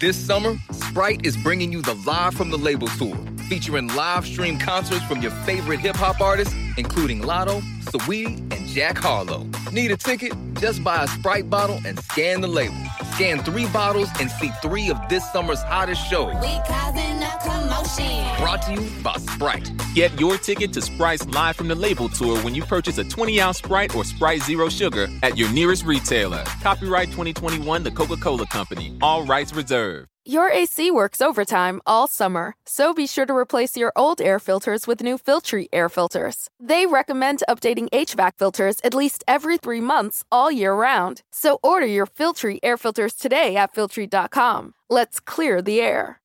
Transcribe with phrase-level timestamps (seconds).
[0.00, 3.16] This summer, Sprite is bringing you the Live from the Label Tour,
[3.48, 8.98] featuring live stream concerts from your favorite hip hop artists, including Latto, Saweetie, and Jack
[8.98, 9.46] Harlow.
[9.72, 10.32] Need a ticket?
[10.54, 12.76] Just buy a Sprite bottle and scan the label.
[13.14, 16.34] Scan three bottles and see three of this summer's hottest shows.
[16.40, 18.40] We causing a commotion.
[18.40, 19.70] Brought to you by Sprite.
[19.94, 23.40] Get your ticket to Sprite's Live from the Label tour when you purchase a 20
[23.40, 26.44] ounce Sprite or Sprite Zero Sugar at your nearest retailer.
[26.62, 28.96] Copyright 2021 The Coca Cola Company.
[29.02, 30.08] All rights reserved.
[30.26, 34.86] Your AC works overtime all summer, so be sure to replace your old air filters
[34.86, 36.48] with new Filtry air filters.
[36.58, 41.20] They recommend updating HVAC filters at least every three months all year round.
[41.30, 44.72] So order your Filtry air filters today at Filtry.com.
[44.88, 46.22] Let's clear the air.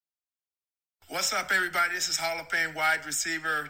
[1.09, 1.95] What's up, everybody?
[1.95, 3.67] This is Hall of Fame wide receiver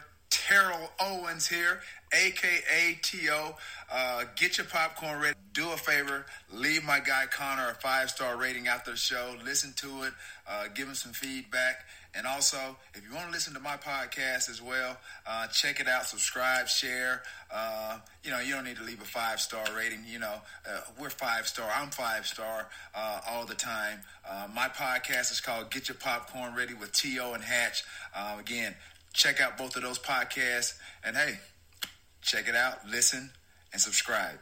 [0.50, 1.78] Terrell Owens here,
[2.12, 3.54] aka T.O.
[3.88, 5.36] Uh, get your popcorn ready.
[5.52, 9.36] Do a favor, leave my guy Connor a five star rating after the show.
[9.44, 10.12] Listen to it,
[10.48, 11.84] uh, give him some feedback.
[12.16, 15.86] And also, if you want to listen to my podcast as well, uh, check it
[15.86, 17.22] out, subscribe, share.
[17.54, 20.00] Uh, you know, you don't need to leave a five star rating.
[20.04, 20.34] You know,
[20.68, 21.70] uh, we're five star.
[21.72, 24.00] I'm five star uh, all the time.
[24.52, 27.34] My podcast is called Get Your Popcorn Ready with T.O.
[27.34, 27.84] and Hatch.
[28.38, 28.74] Again,
[29.12, 30.74] check out both of those podcasts.
[31.04, 31.38] And hey,
[32.22, 33.30] check it out, listen,
[33.72, 34.38] and subscribe.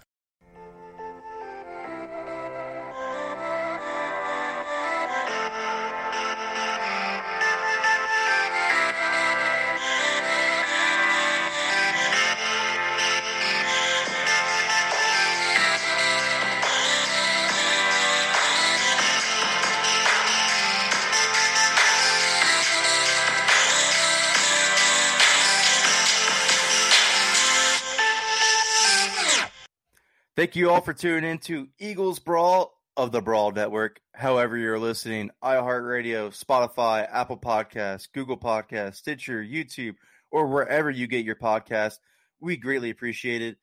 [30.48, 34.00] Thank you all for tuning in to Eagles Brawl of the Brawl Network.
[34.14, 39.96] However, you're listening, iHeartRadio, Spotify, Apple Podcasts, Google Podcasts, Stitcher, YouTube,
[40.30, 41.98] or wherever you get your podcast.
[42.40, 43.58] We greatly appreciate it.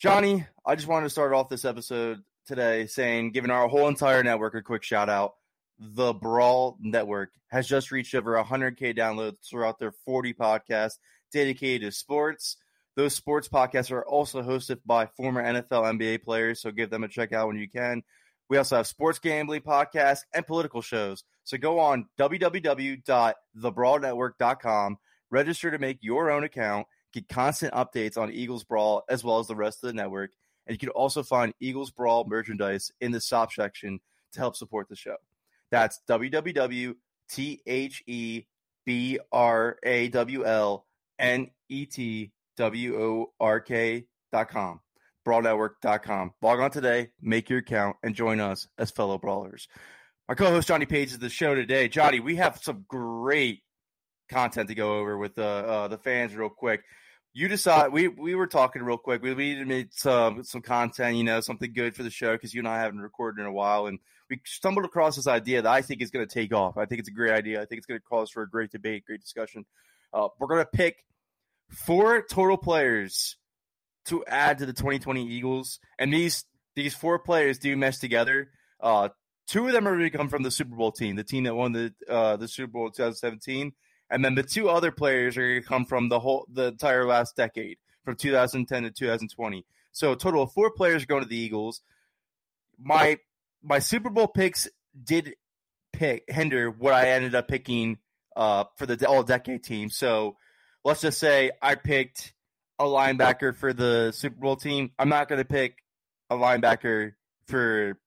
[0.00, 4.22] Johnny, I just wanted to start off this episode today saying, giving our whole entire
[4.22, 5.34] network a quick shout out.
[5.78, 10.96] The Brawl Network has just reached over 100K downloads throughout their 40 podcasts
[11.34, 12.56] dedicated to sports.
[12.96, 17.08] Those sports podcasts are also hosted by former NFL NBA players, so give them a
[17.08, 18.04] check out when you can.
[18.48, 21.24] We also have sports gambling podcasts and political shows.
[21.42, 24.98] So go on www.thebrawlnetwork.com,
[25.30, 29.48] register to make your own account, get constant updates on Eagles Brawl as well as
[29.48, 30.30] the rest of the network.
[30.66, 34.00] And you can also find Eagles Brawl merchandise in the shop section
[34.32, 35.16] to help support the show.
[35.70, 36.96] That's www.thebrawlnet
[42.56, 44.80] W-O-R-K dot com,
[45.26, 46.32] brawlnetwork.com.
[46.42, 49.68] Log on today, make your account, and join us as fellow brawlers.
[50.28, 51.88] Our co-host Johnny Page is the show today.
[51.88, 53.62] Johnny, we have some great
[54.30, 56.82] content to go over with uh, uh, the fans real quick.
[57.34, 57.92] You decide.
[57.92, 59.20] We we were talking real quick.
[59.20, 62.54] We needed to make some some content, you know, something good for the show because
[62.54, 63.98] you and I haven't recorded in a while, and
[64.30, 66.78] we stumbled across this idea that I think is going to take off.
[66.78, 67.60] I think it's a great idea.
[67.60, 69.66] I think it's going to cause for a great debate, great discussion.
[70.12, 71.04] Uh, we're going to pick
[71.74, 73.36] four total players
[74.06, 78.50] to add to the 2020 Eagles, and these these four players do mesh together.
[78.80, 79.08] Uh,
[79.46, 81.54] two of them are going to come from the Super Bowl team, the team that
[81.54, 83.72] won the uh, the Super Bowl 2017,
[84.10, 87.06] and then the two other players are going to come from the whole the entire
[87.06, 89.64] last decade, from 2010 to 2020.
[89.92, 91.80] So a total of four players going to the Eagles.
[92.78, 93.18] My
[93.62, 94.68] my Super Bowl picks
[95.02, 95.34] did
[95.92, 97.98] pick hinder what I ended up picking
[98.36, 99.90] uh, for the all decade team.
[99.90, 100.36] So
[100.84, 102.32] let's just say I picked
[102.78, 104.90] a linebacker for the Super Bowl team.
[104.98, 105.78] I'm not going to pick
[106.30, 107.12] a linebacker
[107.46, 107.98] for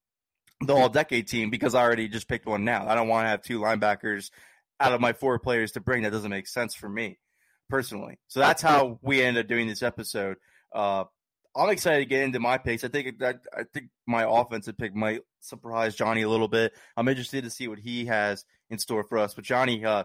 [0.62, 2.88] the all decade team because I already just picked one now.
[2.88, 4.32] I don't want to have two linebackers
[4.80, 6.04] out of my four players to bring.
[6.04, 7.20] That doesn't make sense for me
[7.70, 8.20] personally.
[8.28, 10.38] So that's how we ended up doing this episode.
[10.74, 11.06] Uh,
[11.56, 12.84] I'm excited to get into my picks.
[12.84, 16.74] I think I, I think my offensive pick might surprise Johnny a little bit.
[16.96, 19.34] I'm interested to see what he has in store for us.
[19.34, 20.04] But Johnny, uh,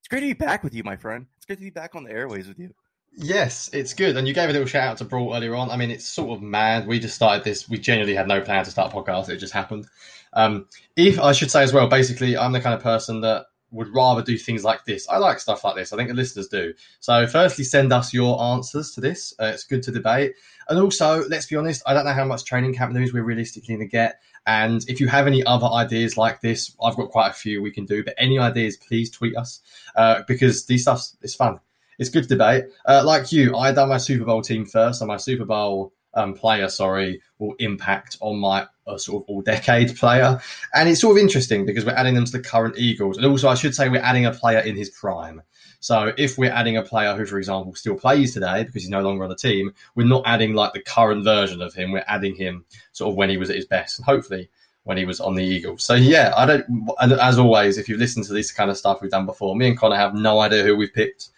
[0.00, 1.26] it's great to be back with you, my friend.
[1.48, 2.74] Great to be back on the airways with you.
[3.16, 4.18] Yes, it's good.
[4.18, 5.70] And you gave a little shout out to Brawl earlier on.
[5.70, 6.86] I mean, it's sort of mad.
[6.86, 7.70] We just started this.
[7.70, 9.30] We genuinely had no plan to start a podcast.
[9.30, 9.86] It just happened.
[10.34, 13.94] Um, if I should say as well, basically, I'm the kind of person that would
[13.94, 15.08] rather do things like this.
[15.08, 15.92] I like stuff like this.
[15.92, 16.74] I think the listeners do.
[17.00, 19.34] So, firstly, send us your answers to this.
[19.38, 20.34] Uh, it's good to debate.
[20.68, 23.74] And also, let's be honest, I don't know how much training camp news we're realistically
[23.74, 24.20] going to get.
[24.46, 27.70] And if you have any other ideas like this, I've got quite a few we
[27.70, 28.04] can do.
[28.04, 29.60] But any ideas, please tweet us
[29.96, 31.60] uh, because these stuff is fun.
[31.98, 32.66] It's good to debate.
[32.86, 36.34] Uh, like you, I done my Super Bowl team first, and my Super Bowl um,
[36.34, 40.40] player, sorry, will impact on my uh, sort of all decade player.
[40.74, 43.16] And it's sort of interesting because we're adding them to the current Eagles.
[43.16, 45.42] And also, I should say, we're adding a player in his prime.
[45.80, 49.02] So if we're adding a player who, for example, still plays today because he's no
[49.02, 51.92] longer on the team, we're not adding like the current version of him.
[51.92, 54.50] We're adding him sort of when he was at his best, and hopefully
[54.84, 55.84] when he was on the Eagles.
[55.84, 56.90] So yeah, I don't.
[57.20, 59.78] As always, if you've listened to this kind of stuff we've done before, me and
[59.78, 61.28] Connor have no idea who we've picked.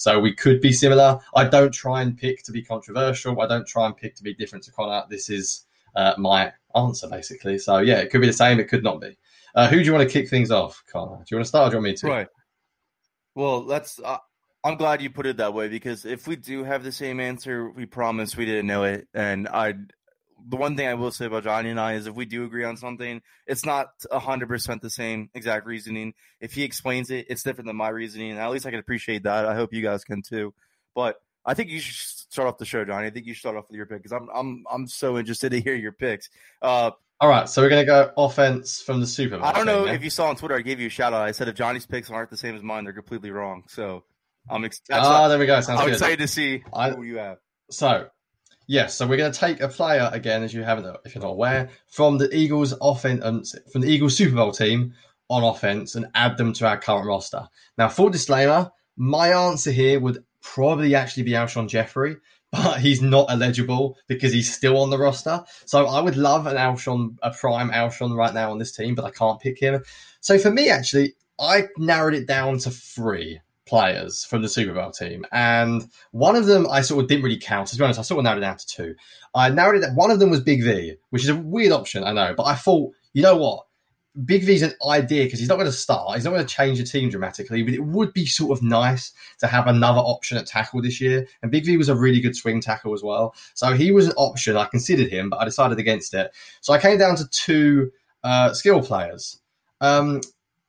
[0.00, 1.20] So we could be similar.
[1.36, 3.38] I don't try and pick to be controversial.
[3.38, 5.04] I don't try and pick to be different to Connor.
[5.10, 7.58] This is uh, my answer basically.
[7.58, 8.58] So yeah, it could be the same.
[8.58, 9.18] It could not be.
[9.54, 11.18] Uh, who do you want to kick things off, Connor?
[11.18, 12.06] Do you want to start or do you want me to?
[12.06, 12.28] Right.
[13.34, 14.00] Well, that's.
[14.02, 14.16] Uh,
[14.64, 17.68] I'm glad you put it that way because if we do have the same answer,
[17.68, 19.06] we promise we didn't know it.
[19.12, 19.74] And I,
[20.48, 22.64] the one thing I will say about Johnny and I is if we do agree
[22.64, 26.14] on something, it's not hundred percent the same exact reasoning.
[26.40, 28.32] If he explains it, it's different than my reasoning.
[28.32, 29.46] And at least I can appreciate that.
[29.46, 30.54] I hope you guys can too.
[30.94, 31.96] But I think you should
[32.32, 33.06] start off the show, Johnny.
[33.06, 35.50] I think you should start off with your pick because I'm I'm I'm so interested
[35.50, 36.28] to hear your picks.
[36.60, 36.90] Uh,
[37.20, 39.46] all right, so we're gonna go offense from the Super Bowl.
[39.46, 40.56] I don't know if you saw on Twitter.
[40.56, 41.22] I gave you a shout out.
[41.22, 43.64] I said if Johnny's picks aren't the same as mine, they're completely wrong.
[43.68, 44.04] So
[44.48, 45.60] I'm ex- ah, there we go.
[45.60, 45.94] Sounds I'm good.
[45.94, 47.38] excited to see I, who you have.
[47.70, 48.08] So
[48.70, 51.32] Yes, so we're going to take a player again, as you haven't, if you're not
[51.32, 54.94] aware, from the Eagles offense, from the Eagles Super Bowl team
[55.28, 57.48] on offense, and add them to our current roster.
[57.78, 62.18] Now, full disclaimer, my answer here would probably actually be Alshon Jeffrey,
[62.52, 65.42] but he's not eligible because he's still on the roster.
[65.64, 69.04] So I would love an Alshon, a prime Alshon right now on this team, but
[69.04, 69.82] I can't pick him.
[70.20, 73.40] So for me, actually, I narrowed it down to three
[73.70, 77.38] players from the Super Bowl team, and one of them I sort of didn't really
[77.38, 77.68] count.
[77.68, 78.94] To be honest, I sort of narrowed it down to two.
[79.34, 79.80] I narrowed it.
[79.80, 79.94] Down.
[79.94, 82.56] One of them was Big V, which is a weird option, I know, but I
[82.56, 83.64] thought, you know what,
[84.24, 86.16] Big V's an idea because he's not going to start.
[86.16, 89.12] He's not going to change the team dramatically, but it would be sort of nice
[89.38, 91.26] to have another option at tackle this year.
[91.42, 94.14] And Big V was a really good swing tackle as well, so he was an
[94.16, 94.56] option.
[94.56, 96.32] I considered him, but I decided against it.
[96.60, 97.92] So I came down to two
[98.24, 99.38] uh, skill players.
[99.80, 100.20] Um,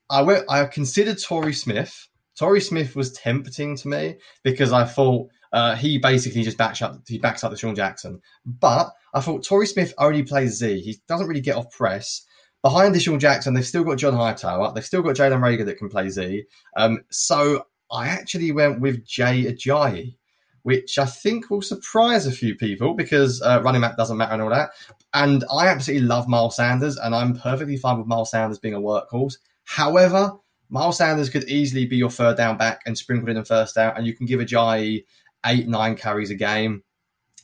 [0.09, 0.45] I went.
[0.47, 2.07] I considered Torrey Smith
[2.37, 7.01] Torrey Smith was tempting to me because I thought uh, he basically just backs up
[7.07, 8.21] he backs up DeSean Jackson.
[8.45, 10.79] But I thought Torrey Smith only plays Z.
[10.81, 12.25] He doesn't really get off press.
[12.61, 14.71] Behind Sean Jackson, they've still got John Hightower.
[14.73, 16.43] They've still got Jalen Reagor that can play Z.
[16.77, 20.15] Um, so I actually went with Jay Ajayi,
[20.61, 24.43] which I think will surprise a few people because uh, running back doesn't matter and
[24.43, 24.69] all that.
[25.13, 28.79] And I absolutely love Miles Sanders, and I'm perfectly fine with Miles Sanders being a
[28.79, 29.37] workhorse.
[29.63, 30.33] However,
[30.71, 33.93] Miles Sanders could easily be your third down back and sprinkle in a first down,
[33.97, 35.03] and you can give Ajayi
[35.45, 36.81] eight, nine carries a game.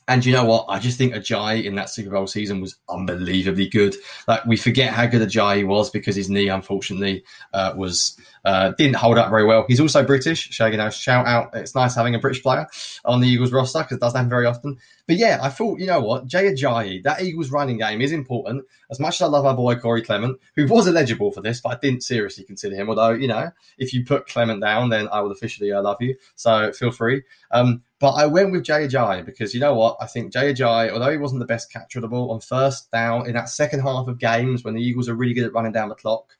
[0.08, 0.64] And you know what?
[0.70, 3.94] I just think Ajayi in that Super Bowl season was unbelievably good.
[4.26, 8.96] Like we forget how good Ajayi was because his knee, unfortunately, uh, was uh, didn't
[8.96, 9.66] hold up very well.
[9.68, 10.56] He's also British.
[10.56, 11.54] So, you know, shout out.
[11.54, 12.66] It's nice having a British player
[13.04, 14.78] on the Eagles roster because it doesn't happen very often.
[15.06, 16.26] But yeah, I thought, you know what?
[16.26, 18.64] Jay Ajayi, that Eagles running game is important.
[18.90, 21.70] As much as I love our boy Corey Clement, who was eligible for this, but
[21.70, 22.88] I didn't seriously consider him.
[22.88, 26.16] Although, you know, if you put Clement down, then I will officially uh, love you.
[26.34, 27.24] So feel free.
[27.50, 29.96] Um, but I went with Jay Ajayi because you know what?
[30.00, 32.90] I think Jay Ajayi, although he wasn't the best catcher of the ball on first
[32.92, 35.72] down in that second half of games when the Eagles are really good at running
[35.72, 36.36] down the clock,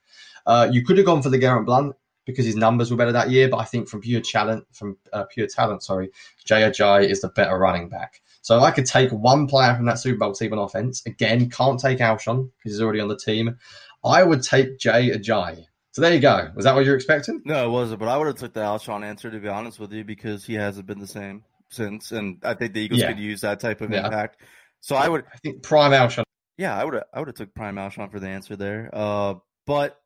[0.47, 1.97] uh, you could have gone for LeGarrette Blount
[2.27, 3.49] because his numbers were better that year.
[3.49, 6.11] But I think from pure talent, from uh, pure talent, sorry,
[6.45, 8.21] Jay Ajayi is the better running back.
[8.43, 11.03] So I could take one player from that Super Bowl team on offense.
[11.07, 13.59] Again, can't take Alshon because he's already on the team.
[14.05, 15.67] I would take Jay Ajayi.
[15.99, 16.49] So there you go.
[16.55, 17.43] Was that what you're expecting?
[17.45, 17.99] No, it wasn't.
[17.99, 20.55] But I would have took the Alshon answer to be honest with you because he
[20.55, 23.09] hasn't been the same since, and I think the Eagles yeah.
[23.09, 24.05] could use that type of yeah.
[24.05, 24.40] impact.
[24.81, 25.25] So I would.
[25.35, 26.23] I think prime Alshon.
[26.57, 26.95] Yeah, I would.
[26.95, 28.90] have I would have took prime Alshon for the answer there.
[28.93, 29.35] Uh,
[29.67, 30.00] but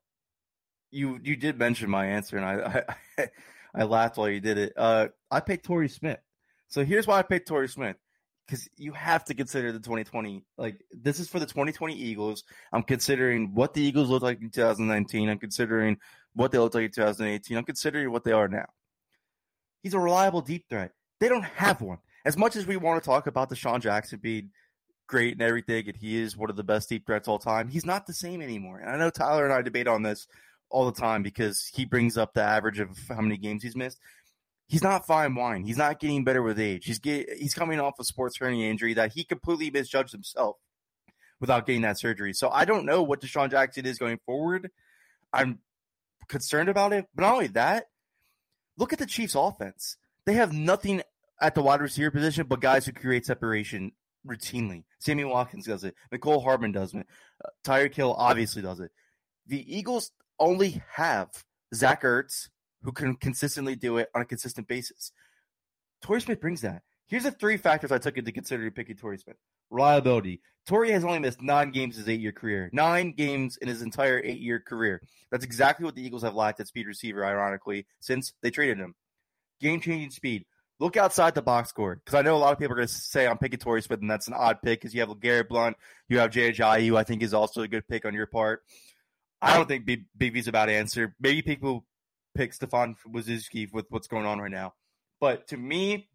[0.90, 2.84] you you did mention my answer, and I
[3.18, 3.28] I,
[3.74, 4.72] I laughed while you did it.
[4.74, 6.20] Uh, I picked Torrey Smith.
[6.68, 7.96] So here's why I picked Torrey Smith
[8.52, 10.44] because you have to consider the 2020.
[10.58, 12.44] Like this is for the 2020 Eagles.
[12.70, 15.30] I'm considering what the Eagles looked like in 2019.
[15.30, 15.96] I'm considering
[16.34, 17.56] what they looked like in 2018.
[17.56, 18.66] I'm considering what they are now.
[19.82, 20.92] He's a reliable deep threat.
[21.18, 21.98] They don't have one.
[22.26, 24.50] As much as we want to talk about Sean Jackson being
[25.06, 27.86] great and everything, and he is one of the best deep threats all time, he's
[27.86, 28.80] not the same anymore.
[28.80, 30.28] And I know Tyler and I debate on this
[30.68, 33.98] all the time because he brings up the average of how many games he's missed
[34.72, 35.64] he's not fine wine.
[35.64, 36.86] He's not getting better with age.
[36.86, 40.56] He's get, he's coming off a sports hernia injury that he completely misjudged himself
[41.40, 42.32] without getting that surgery.
[42.32, 44.70] So I don't know what DeSean Jackson is going forward.
[45.30, 45.58] I'm
[46.26, 47.06] concerned about it.
[47.14, 47.88] But not only that,
[48.78, 49.98] look at the Chiefs' offense.
[50.24, 51.02] They have nothing
[51.38, 53.92] at the wide receiver position but guys who create separation
[54.26, 54.84] routinely.
[55.00, 55.94] Sammy Watkins does it.
[56.10, 57.06] Mecole Hardman does it.
[57.44, 58.90] Uh, Tyreek Hill obviously does it.
[59.46, 61.28] The Eagles only have
[61.74, 62.48] Zach Ertz,
[62.82, 65.12] who can consistently do it on a consistent basis.
[66.02, 66.82] Torrey Smith brings that.
[67.06, 69.36] Here's the three factors I took into consideration picking Torrey Smith.
[69.70, 70.40] Reliability.
[70.66, 72.70] Torrey has only missed nine games his eight year career.
[72.72, 75.02] Nine games in his entire eight year career.
[75.30, 78.94] That's exactly what the Eagles have lacked at speed receiver, ironically, since they traded him.
[79.60, 80.44] Game changing speed.
[80.80, 82.94] Look outside the box score because I know a lot of people are going to
[82.94, 85.76] say I'm picking Torrey Smith, and that's an odd pick because you have Garrett Blount,
[86.08, 88.62] you have Ajayi, who I think is also a good pick on your part.
[89.40, 91.14] I don't think Big, V's about answer.
[91.20, 91.84] Maybe people
[92.34, 94.74] pick Stefen Wisniewski with what's going on right now.
[95.20, 96.08] But to me,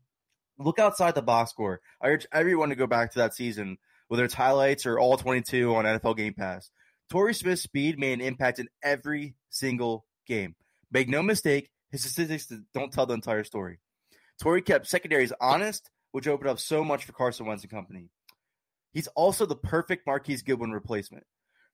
[0.59, 1.81] look outside the box score.
[2.01, 5.73] I urge everyone to go back to that season, whether it's highlights or all 22
[5.75, 6.69] on NFL Game Pass.
[7.09, 10.55] Torrey Smith's speed made an impact in every single game.
[10.91, 13.79] Make no mistake, his statistics don't tell the entire story.
[14.41, 18.09] Torrey kept secondaries honest, which opened up so much for Carson Wentz and company.
[18.93, 21.25] He's also the perfect Marquise Goodwin replacement.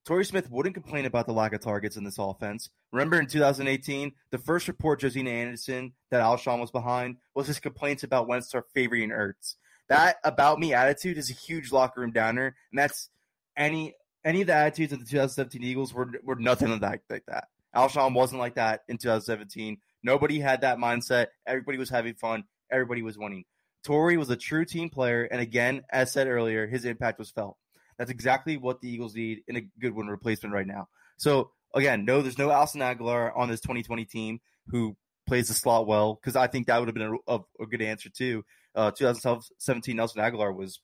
[0.06, 2.70] Torrey Smith wouldn't complain about the lack of targets in this offense.
[2.92, 8.04] Remember in 2018, the first report Josina Anderson that Alshon was behind was his complaints
[8.04, 9.56] about Wentz favoring Ertz.
[9.88, 13.10] That about me attitude is a huge locker room downer, and that's
[13.56, 13.96] any
[14.26, 17.00] any of the attitudes of the 2017 Eagles were were nothing like that.
[17.10, 17.48] Like that.
[17.76, 19.78] Alshon wasn't like that in 2017.
[20.04, 21.28] Nobody had that mindset.
[21.48, 22.44] Everybody was having fun.
[22.72, 23.46] Everybody was winning.
[23.84, 27.58] Torrey was a true team player, and again, as said earlier, his impact was felt.
[27.98, 30.88] That's exactly what the Eagles need in a Goodwin replacement right now.
[31.18, 34.96] So again, no, there's no Nelson Agholor on this 2020 team who
[35.28, 37.82] plays the slot well because I think that would have been a, a, a good
[37.82, 38.44] answer too.
[38.76, 40.80] Uh, 2017 Nelson Agholor was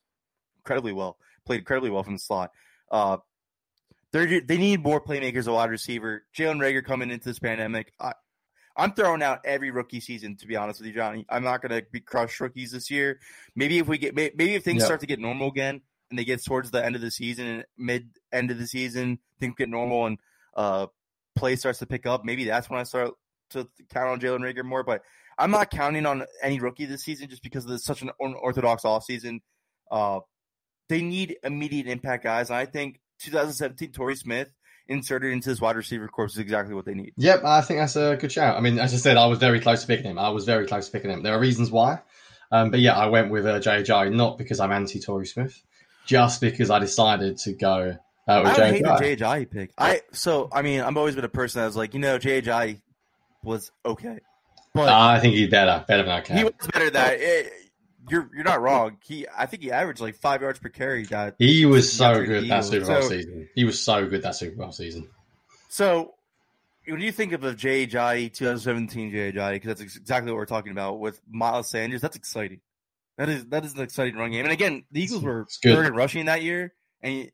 [0.58, 2.50] incredibly well, played incredibly well from the slot.
[2.90, 3.18] Uh,
[4.12, 6.24] they they need more playmakers, a wide receiver.
[6.36, 7.92] Jalen Reagor coming into this pandemic.
[8.00, 8.12] I,
[8.76, 11.26] I'm throwing out every rookie season to be honest with you, Johnny.
[11.28, 13.20] I'm not going to be crush rookies this year.
[13.54, 16.44] Maybe if we get maybe if things start to get normal again, and they get
[16.44, 20.06] towards the end of the season and mid end of the season, things get normal
[20.06, 20.18] and
[20.54, 20.86] uh,
[21.36, 23.12] play starts to pick up, maybe that's when I start
[23.50, 24.82] to count on Jalen Reagor more.
[24.82, 25.02] But
[25.38, 29.40] I'm not counting on any rookie this season just because of such an unorthodox offseason.
[29.90, 30.20] Uh,
[30.88, 32.50] they need immediate impact guys.
[32.50, 34.50] And I think 2017 Torrey Smith
[34.88, 37.12] inserted into this wide receiver corps is exactly what they need.
[37.16, 38.56] Yep, I think that's a good shout.
[38.56, 40.18] I mean, as I said, I was very close to picking him.
[40.18, 41.22] I was very close to picking him.
[41.22, 42.00] There are reasons why.
[42.52, 45.62] Um, but yeah, I went with uh, JJ, not because I'm anti Torrey Smith,
[46.06, 47.96] just because I decided to go
[48.28, 49.70] uh, with I hate the JJ pick.
[49.78, 52.80] I so I mean I've always been a person that was like you know JJ
[53.42, 54.20] was okay,
[54.74, 56.36] but uh, I think he's better, better than okay.
[56.36, 57.52] He was better than it,
[58.08, 58.98] you're you're not wrong.
[59.04, 61.04] He I think he averaged like five yards per carry.
[61.06, 63.48] That he was so good that Super Bowl so, season.
[63.54, 65.08] He was so good that Super Bowl season.
[65.68, 66.14] So
[66.86, 70.98] when you think of a JJ 2017 JJ, because that's exactly what we're talking about
[70.98, 72.60] with Miles Sanders, that's exciting.
[73.18, 74.44] That is that is an exciting run game.
[74.44, 77.30] And again, the Eagles were third in rushing that year, and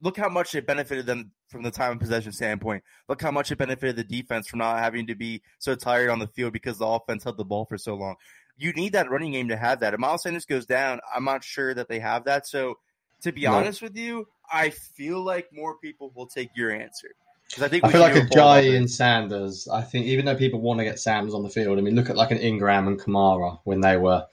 [0.00, 2.82] look how much it benefited them from the time of possession standpoint.
[3.08, 6.18] Look how much it benefited the defense from not having to be so tired on
[6.18, 8.16] the field because the offense held the ball for so long.
[8.56, 9.94] You need that running game to have that.
[9.94, 12.46] If Miles Sanders goes down, I'm not sure that they have that.
[12.46, 12.78] So,
[13.22, 17.08] to be honest with you, I feel like more people will take your answer.
[17.48, 19.68] Because I think I feel like Ajayi and Sanders.
[19.68, 22.10] I think even though people want to get Sanders on the field, I mean, look
[22.10, 24.26] at like an Ingram and Kamara when they were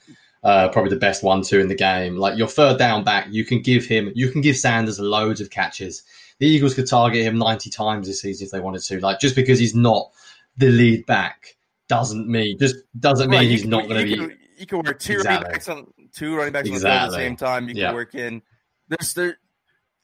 [0.46, 2.18] uh, probably the best one two in the game.
[2.18, 5.50] Like your third down back, you can give him, you can give Sanders loads of
[5.50, 6.04] catches.
[6.38, 9.00] The Eagles could target him ninety times this season if they wanted to.
[9.00, 10.12] Like just because he's not
[10.56, 11.56] the lead back
[11.88, 14.36] doesn't mean just doesn't mean right, he's not going to be.
[14.58, 15.36] you can work two exactly.
[15.36, 17.00] running backs on two running backs exactly.
[17.00, 17.68] on the, same time.
[17.68, 18.44] You can work in
[18.88, 19.38] there's there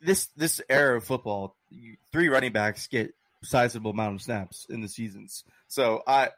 [0.01, 1.55] this this era of football.
[2.12, 5.43] Three running backs get sizable amount of snaps in the seasons.
[5.67, 6.29] So I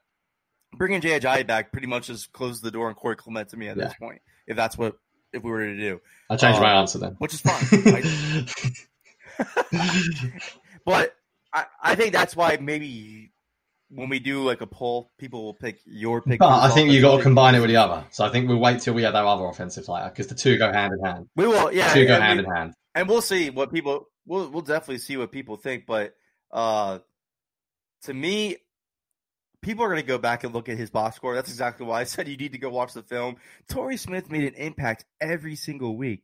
[0.77, 3.67] bringing Jay Ajayi back pretty much just closes the door on Corey Clement to me
[3.67, 3.85] at yeah.
[3.85, 4.21] this point.
[4.47, 4.97] If that's what
[5.31, 8.45] if we were to do, I'll change um, my answer then, which is fine.
[10.85, 11.15] but
[11.53, 13.31] I, I think that's why maybe
[13.89, 16.39] when we do like a poll, people will pick your pick.
[16.39, 18.05] But I think you got to combine it with the other.
[18.11, 20.57] So I think we'll wait till we have our other offensive player because the two
[20.57, 21.27] go hand in hand.
[21.35, 24.07] We will, yeah, the two go hand we, in hand, and we'll see what people.
[24.25, 26.13] We'll we'll definitely see what people think, but
[26.51, 26.99] uh,
[28.03, 28.57] to me,
[29.63, 31.33] people are going to go back and look at his box score.
[31.33, 33.37] That's exactly why I said you need to go watch the film.
[33.67, 36.23] Torrey Smith made an impact every single week.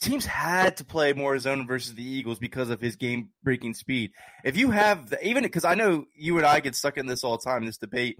[0.00, 4.12] Teams had to play more zone versus the Eagles because of his game breaking speed.
[4.44, 7.24] If you have the, even because I know you and I get stuck in this
[7.24, 8.18] all the time, this debate.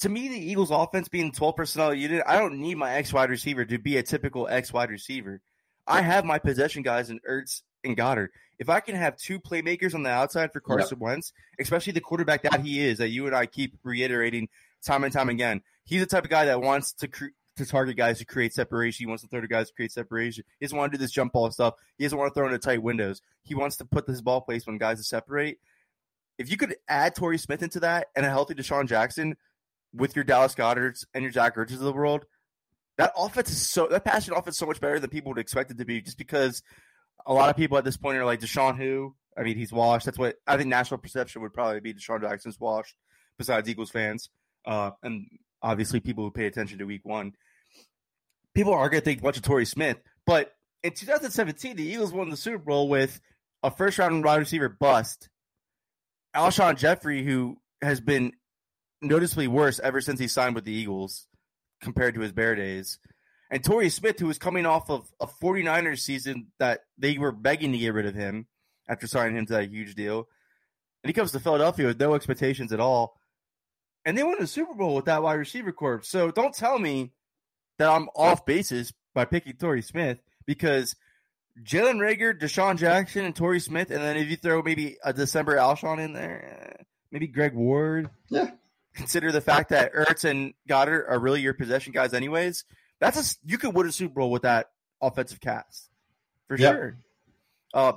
[0.00, 3.30] to me, the Eagles' offense being 12 personnel unit, I don't need my X wide
[3.30, 5.40] receiver to be a typical X wide receiver.
[5.84, 8.28] I have my possession guys in Ertz and Goedert.
[8.58, 12.42] If I can have two playmakers on the outside for Carson Wentz, especially the quarterback
[12.42, 14.48] that he is, that you and I keep reiterating
[14.84, 17.26] time and time again, he's the type of guy that wants to cre-
[17.56, 19.04] to target guys to create separation.
[19.04, 20.44] He wants to throw to guys to create separation.
[20.58, 21.74] He doesn't want to do this jump ball stuff.
[21.96, 23.22] He doesn't want to throw into tight windows.
[23.42, 25.58] He wants to put this ball place placement guys to separate.
[26.38, 29.36] If you could add Torrey Smith into that and a healthy DeSean Jackson
[29.94, 32.26] with your Dallas Goederts and your Jack Ertzes of the world,
[32.98, 35.70] that offense is so that passing offense is so much better than people would expect
[35.70, 36.00] it to be.
[36.02, 36.62] Just because
[37.24, 40.06] a lot of people at this point are like DeSean, who I mean, he's washed.
[40.06, 40.68] That's what I think.
[40.68, 42.96] National perception would probably be DeSean Jackson's washed.
[43.38, 44.30] Besides Eagles fans,
[44.64, 45.26] uh, and
[45.60, 47.32] obviously people who pay attention to Week One,
[48.54, 49.98] people are going to think much of Torrey Smith.
[50.24, 53.20] But in 2017, the Eagles won the Super Bowl with
[53.62, 55.28] a first round wide receiver bust,
[56.34, 58.32] Alshon Jeffrey, who has been
[59.02, 61.26] noticeably worse ever since he signed with the Eagles
[61.82, 62.98] compared to his Bear days.
[63.50, 67.72] And Torrey Smith, who was coming off of a 49ers season that they were begging
[67.72, 68.46] to get rid of him
[68.88, 70.28] after signing him to that huge deal.
[71.02, 73.20] And he comes to Philadelphia with no expectations at all.
[74.04, 76.02] And they won the Super Bowl with that wide receiver corps.
[76.02, 77.12] So don't tell me
[77.78, 80.96] that I'm off basis by picking Torrey Smith because
[81.62, 85.56] Jalen Reagor, DeSean Jackson, and Torrey Smith, and then if you throw maybe a December
[85.56, 88.10] Alshon in there, eh, maybe Greg Ward.
[88.28, 88.50] Yeah.
[88.94, 92.64] Consider the fact that Ertz and Goedert are really your possession guys, anyways.
[93.00, 95.90] That's a you could win a Super Bowl with that offensive cast
[96.48, 96.74] for Yep.
[96.74, 96.98] sure.
[97.74, 97.92] Uh,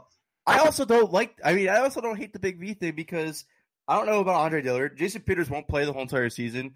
[0.46, 1.40] I also don't like.
[1.44, 3.46] I mean, I also don't hate the Big V thing because
[3.88, 4.98] I don't know about Andre Dillard.
[4.98, 6.74] Jason Peters won't play the whole entire season.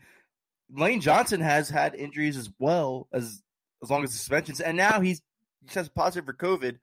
[0.72, 3.42] Lane Johnson has had injuries as well as
[3.82, 5.22] as long as suspensions, and now he's
[5.62, 6.78] he tested positive for COVID.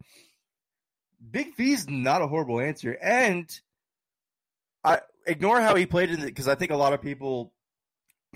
[1.31, 3.49] Big V's not a horrible answer, and
[4.85, 7.53] I ignore how he played in it because I think a lot of people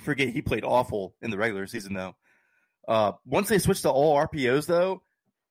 [0.00, 2.14] forget he played awful in the regular season though.
[2.86, 5.02] Uh, once they switched to all RPOs though,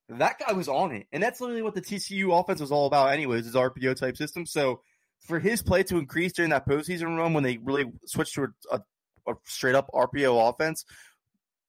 [0.09, 3.11] that guy was on it, and that's literally what the TCU offense was all about,
[3.11, 4.45] anyways, is RPO type system.
[4.45, 4.81] So
[5.21, 8.75] for his play to increase during that postseason run when they really switched to a,
[8.75, 10.85] a, a straight up RPO offense,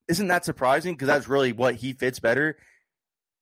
[0.08, 0.94] isn't that surprising?
[0.94, 2.56] Because that's really what he fits better.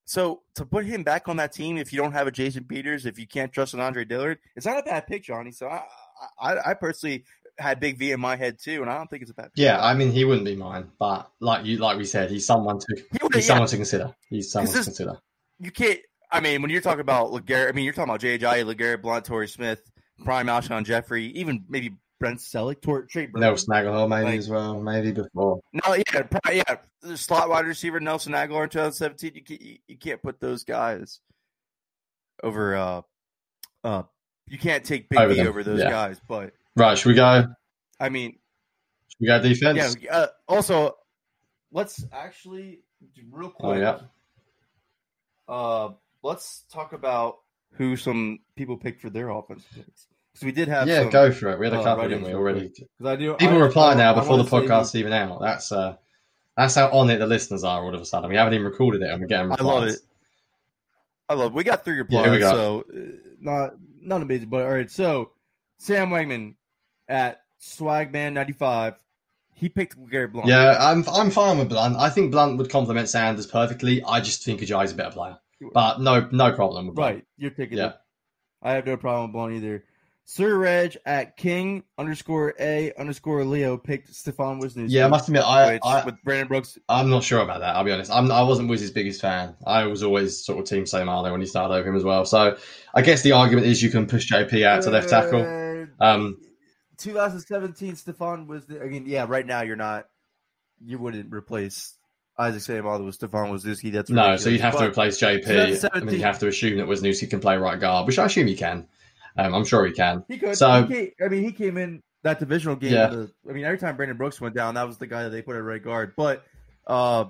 [0.04, 3.06] So to put him back on that team, if you don't have a Jason Peters,
[3.06, 5.52] if you can't trust an Andre Dillard, it's not a bad pick, Johnny.
[5.52, 5.84] So I,
[6.38, 7.24] I, I personally
[7.62, 9.44] had Big V in my head too, and I don't think it's a bad.
[9.46, 9.52] Pick.
[9.56, 12.78] Yeah, I mean he wouldn't be mine, but like you, like we said, he's someone
[12.78, 12.86] to
[13.22, 13.54] would- he's yeah.
[13.54, 14.14] someone to consider.
[14.28, 15.16] He's someone to consider.
[15.58, 16.00] you can't.
[16.30, 18.64] I mean, when you're talking about Legarrette, I mean, you're talking about J.J.
[18.64, 19.82] Legarrette, Blount, Torrey Smith,
[20.24, 23.40] Prime Alshon Jeffrey, even maybe Brent Celek, Tor- Trey Burton.
[23.42, 25.60] Nelson Agholor maybe Like- as well, maybe before.
[25.74, 26.76] No, yeah, probably, yeah.
[27.02, 29.32] The slot wide receiver Nelson Agholor in 2017.
[29.34, 31.20] You can't, you, you can't put those guys
[32.42, 32.76] over.
[32.76, 33.02] uh
[33.84, 34.02] uh
[34.48, 35.90] You can't take Big Over V them, over those yeah.
[35.90, 36.20] guys.
[36.26, 37.46] But Right, should we go?
[38.00, 38.38] I mean,
[39.08, 39.96] Should we go defense?
[40.00, 40.16] yeah.
[40.16, 40.96] Uh, also,
[41.70, 42.80] let's actually
[43.30, 43.68] real quick.
[43.68, 43.98] Oh yeah.
[45.48, 45.90] Uh,
[46.22, 47.38] let's talk about
[47.72, 50.06] who some people picked for their offensive picks.
[50.32, 51.58] Because we did have Yeah, some, go for it.
[51.58, 52.70] We had a uh, couple, didn't we, already?
[52.70, 52.88] quick.
[52.98, 53.34] 'Cause I do.
[53.34, 55.40] People I- reply I- now I before the wanna podcast's even out.
[55.40, 55.96] That's uh
[56.56, 58.30] that's how on it the listeners are all of a sudden.
[58.30, 59.66] We haven't even recorded it and we're getting I replies.
[59.66, 60.00] love it.
[61.28, 61.52] I love.
[61.52, 61.54] It.
[61.56, 63.00] We got three Yeah, replies, we got- so uh,
[63.40, 64.90] not not amazing, but all right.
[64.90, 65.32] So
[65.78, 66.54] Sam Wegman
[67.08, 68.94] at Swagman ninety five,
[69.54, 70.48] he picked Gary Blount.
[70.48, 71.96] Yeah, I'm I'm fine with Blount.
[71.96, 74.02] I think Blount would complement Sanders perfectly.
[74.04, 75.38] I just think Ajayi's a better player.
[75.72, 77.14] But no no problem with Blount.
[77.16, 77.24] right.
[77.36, 77.88] You're picking Yeah.
[77.88, 77.96] it.
[78.62, 79.84] I have no problem with Blount either.
[80.24, 84.86] Sir Reg at King underscore A underscore Leo picked Stefen Wisniewski.
[84.88, 86.78] Yeah, I must admit, I, I with Brandon Brooks.
[86.88, 87.74] I'm not sure about that.
[87.74, 88.10] I'll be honest.
[88.12, 89.56] I'm, I wasn't Wiz's biggest fan.
[89.66, 92.24] I was always sort of team Seumalo when he started over him as well.
[92.24, 92.56] So
[92.94, 95.88] I guess the argument is you can push JP out to left tackle.
[96.00, 96.38] Um,
[97.02, 100.06] 2017 Stefen was the, I mean, yeah, right now you're not
[100.84, 101.96] you wouldn't replace
[102.38, 103.92] Isaac Seumalo with Stefen Wisniewski.
[103.92, 106.86] That's No, so you'd have to replace JP, 2017 then you have to assume that
[106.86, 108.88] Wisniewski can play right guard, which I assume he can.
[109.36, 110.24] Um, I'm sure he can.
[110.28, 110.56] He could.
[110.56, 112.92] So- he I mean, he came in that divisional game.
[112.92, 113.08] Yeah.
[113.08, 115.42] The, I mean, every time Brandon Brooks went down, that was the guy that they
[115.42, 116.14] put at right guard.
[116.16, 116.44] But,
[116.86, 117.26] uh,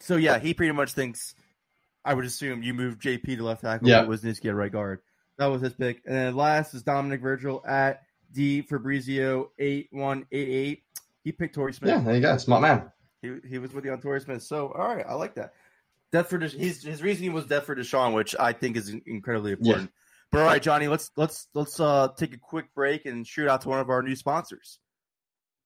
[0.00, 1.34] so yeah, he pretty much thinks.
[2.04, 3.88] I would assume you move JP to left tackle.
[3.88, 4.02] Yeah.
[4.02, 5.00] Yeah, Wisniewski at right guard.
[5.38, 6.02] That was his pick.
[6.06, 10.82] And then last is Dominic Virgil at D Fabrizio eight one eight eight.
[11.24, 11.90] He picked Torrey Smith.
[11.90, 12.36] Yeah, there you go.
[12.36, 12.90] Smart man.
[13.22, 14.42] He, he was with you on Torrey Smith.
[14.42, 15.54] So, all right, I like that.
[16.12, 19.52] Death for Desha- his his reasoning was death for DeSean, which I think is incredibly
[19.52, 19.90] important.
[20.30, 23.62] But all right, Johnny, let's let's let's uh, take a quick break and shoot out
[23.62, 24.78] to one of our new sponsors.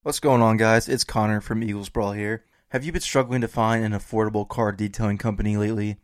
[0.03, 0.89] What's going on, guys?
[0.89, 2.45] It's Connor from Eagles Brawl here.
[2.69, 5.97] Have you been struggling to find an affordable car detailing company lately?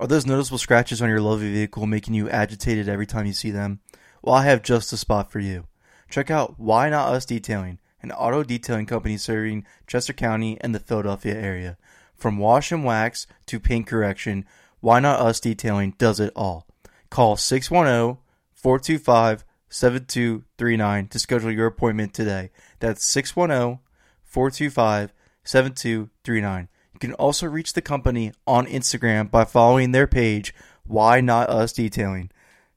[0.00, 3.50] Are those noticeable scratches on your lovely vehicle making you agitated every time you see
[3.50, 3.80] them?
[4.22, 5.66] Well, I have just the spot for you.
[6.12, 10.78] Check out Why Not Us Detailing an auto detailing company serving Chester County and the
[10.78, 11.78] Philadelphia area.
[12.14, 14.44] From wash and wax to paint correction,
[14.80, 16.66] Why Not Us Detailing does it all.
[17.08, 18.18] Call 610
[18.52, 22.50] 425 7239 to schedule your appointment today.
[22.80, 23.78] That's 610
[24.22, 26.68] 425 7239.
[26.92, 31.72] You can also reach the company on Instagram by following their page, Why Not Us
[31.72, 32.30] Detailing.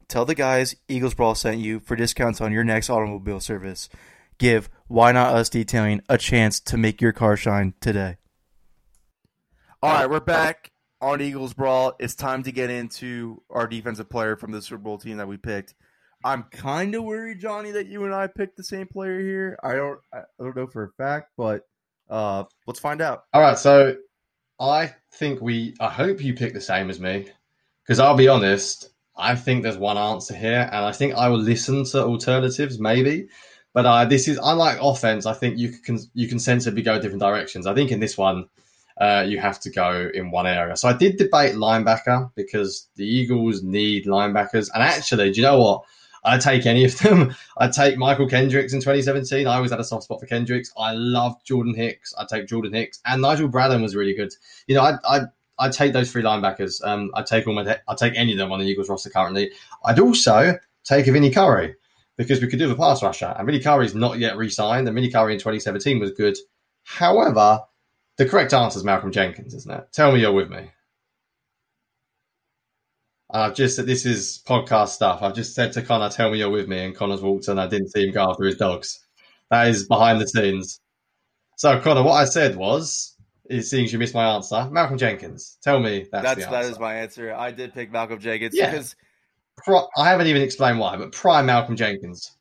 [0.08, 3.90] Tell the guys Eagles Brawl sent you for discounts on your next automobile service.
[4.38, 8.18] Give Why Not Us Detailing a chance to make your car shine today.
[9.82, 11.96] All right, we're back on Eagles Brawl.
[12.00, 15.38] It's time to get into our defensive player from the Super Bowl team that we
[15.38, 15.74] picked.
[16.24, 19.60] I'm kind of worried, Johnny, that you and I picked the same player here.
[19.64, 21.68] I don't, I don't know for a fact, but
[22.10, 23.26] uh, let's find out.
[23.34, 23.96] All right, so
[24.60, 25.76] I think we.
[25.80, 27.28] I hope you pick the same as me,
[27.84, 28.90] because I'll be honest.
[29.18, 33.28] I think there's one answer here, and I think I will listen to alternatives, maybe.
[33.74, 35.26] But uh, this is unlike offense.
[35.26, 37.68] I think you can you can sensibly go different directions.
[37.68, 38.46] I think in this one,
[39.00, 40.78] uh, you have to go in one area.
[40.78, 44.70] So I did debate linebacker because the Eagles need linebackers.
[44.74, 45.84] And actually, do you know what?
[46.24, 47.36] I'd take any of them.
[47.58, 49.46] I'd take Mychal Kendricks in 2017.
[49.46, 50.72] I always had a soft spot for Kendricks.
[50.78, 52.14] I love Jordan Hicks.
[52.18, 53.00] I'd take Jordan Hicks.
[53.06, 54.34] And Nigel Bradham was really good.
[54.68, 55.28] You know, I'd, I'd,
[55.60, 56.86] I'd take those three linebackers.
[56.86, 59.52] Um, I'd take all my, I'd take any of them on the Eagles roster currently.
[59.86, 61.76] I'd also take a Vinny Curry
[62.18, 63.34] because we could do the pass rusher.
[63.38, 64.88] And Vinny is not yet re-signed.
[64.88, 66.38] And Vinny Curry in 2017 was good.
[66.84, 67.62] However,
[68.18, 69.88] the correct answer is Malcolm Jenkins, isn't it?
[69.92, 70.72] Tell me you're with me.
[73.32, 75.22] I've just said this is podcast stuff.
[75.22, 77.68] I've just said to Connor, "Tell me you're with me," and Connor's walked and I
[77.68, 79.00] didn't see him go after his dogs.
[79.50, 80.80] That is behind the scenes.
[81.58, 83.15] So, Connor, what I said was,
[83.50, 84.68] it seems you missed my answer.
[84.72, 85.58] Malcolm Jenkins.
[85.62, 86.72] Tell me that's, That's answer.
[86.72, 87.34] is my answer.
[87.34, 88.72] I did pick Malcolm Jenkins Yeah.
[88.72, 88.96] because
[89.58, 92.32] Pri- I haven't even explained why, but prime Malcolm Jenkins.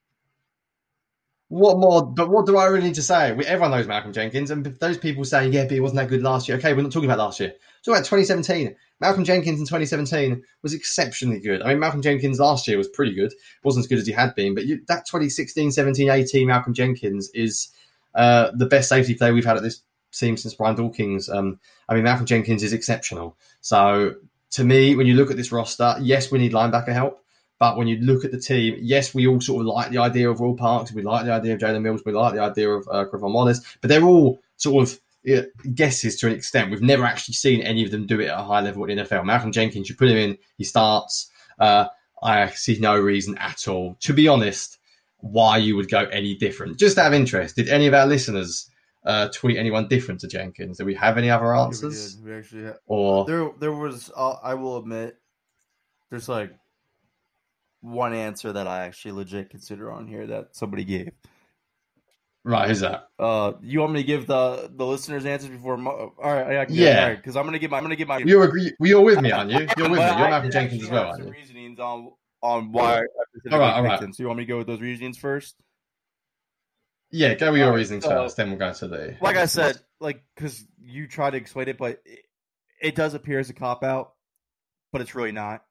[1.48, 2.04] What more?
[2.04, 3.32] But what do I really need to say?
[3.32, 6.22] We, everyone knows Malcolm Jenkins, and those people saying, "Yeah, but he wasn't that good
[6.22, 7.50] last year." Okay, we're not talking about last year.
[7.50, 8.74] We're talking about 2017.
[9.00, 11.62] Malcolm Jenkins in 2017 was exceptionally good.
[11.62, 13.32] I mean, Malcolm Jenkins last year was pretty good.
[13.62, 17.30] wasn't as good as he had been, but you, that 2016, 17, 18 Malcolm Jenkins
[17.34, 17.68] is
[18.14, 19.82] uh, the best safety player we've had at this
[20.18, 21.28] team since Brian Dawkins.
[21.28, 23.36] Um, I mean, Malcolm Jenkins is exceptional.
[23.60, 24.14] So
[24.52, 27.20] to me, when you look at this roster, yes, we need linebacker help.
[27.58, 30.28] But when you look at the team, yes, we all sort of like the idea
[30.28, 32.86] of Will Parks, we like the idea of Jalen Mills, we like the idea of
[32.90, 35.00] uh, Griffin Wallace, but they're all sort of
[35.74, 36.70] guesses to an extent.
[36.70, 39.04] We've never actually seen any of them do it at a high level in the
[39.04, 39.24] NFL.
[39.24, 41.30] Malcolm Jenkins, you put him in, he starts.
[41.58, 41.86] Uh,
[42.22, 44.78] I see no reason at all, to be honest,
[45.18, 46.78] why you would go any different.
[46.78, 48.68] Just out of interest, did any of our listeners
[49.04, 50.78] uh, tweet anyone different to Jenkins?
[50.78, 52.18] Do we have any other answers?
[52.24, 55.16] we actually had, Or there there was uh, I will admit
[56.10, 56.52] there's like
[57.80, 61.10] one answer that I actually legit consider on here that somebody gave.
[62.44, 63.08] right, who's that?
[63.18, 65.76] Uh, you want me to give the the listeners answers before?
[65.76, 67.14] Mo- all right, can Yeah.
[67.14, 68.18] because I'm gonna give my I'm gonna give my.
[68.18, 68.72] You agree?
[68.80, 69.66] You're with me, aren't you?
[69.76, 70.06] You're with me.
[70.06, 71.32] You're Malcolm Jenkins as well, some you?
[71.32, 72.10] reasonings on
[72.42, 73.02] on why.
[73.52, 74.00] All right, all right.
[74.00, 75.56] So you want me to go with those reasonings first?
[77.14, 79.16] Yeah, go with your reasonings so- first, then we'll go to the.
[79.20, 82.24] Like I said, like because you try to explain it, but it,
[82.80, 84.14] it does appear as a cop out,
[84.90, 85.62] but it's really not.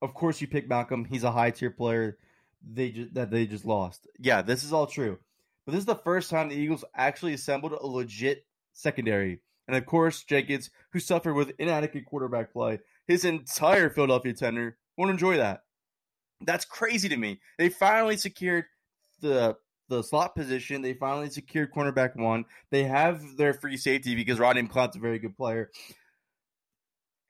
[0.00, 1.04] Of course, you pick Malcolm.
[1.04, 2.18] He's a high tier player.
[2.68, 4.08] They just that they just lost.
[4.18, 5.20] Yeah, this is all true.
[5.64, 9.40] But this is the first time the Eagles actually assembled a legit secondary.
[9.68, 15.12] And of course, Jenkins, who suffered with inadequate quarterback play his entire Philadelphia tenure, won't
[15.12, 15.62] enjoy that.
[16.40, 17.40] That's crazy to me.
[17.56, 18.64] They finally secured
[19.20, 19.56] the
[19.88, 20.82] the slot position.
[20.82, 22.44] They finally secured cornerback one.
[22.70, 25.70] They have their free safety because Rodney McLeod's a very good player.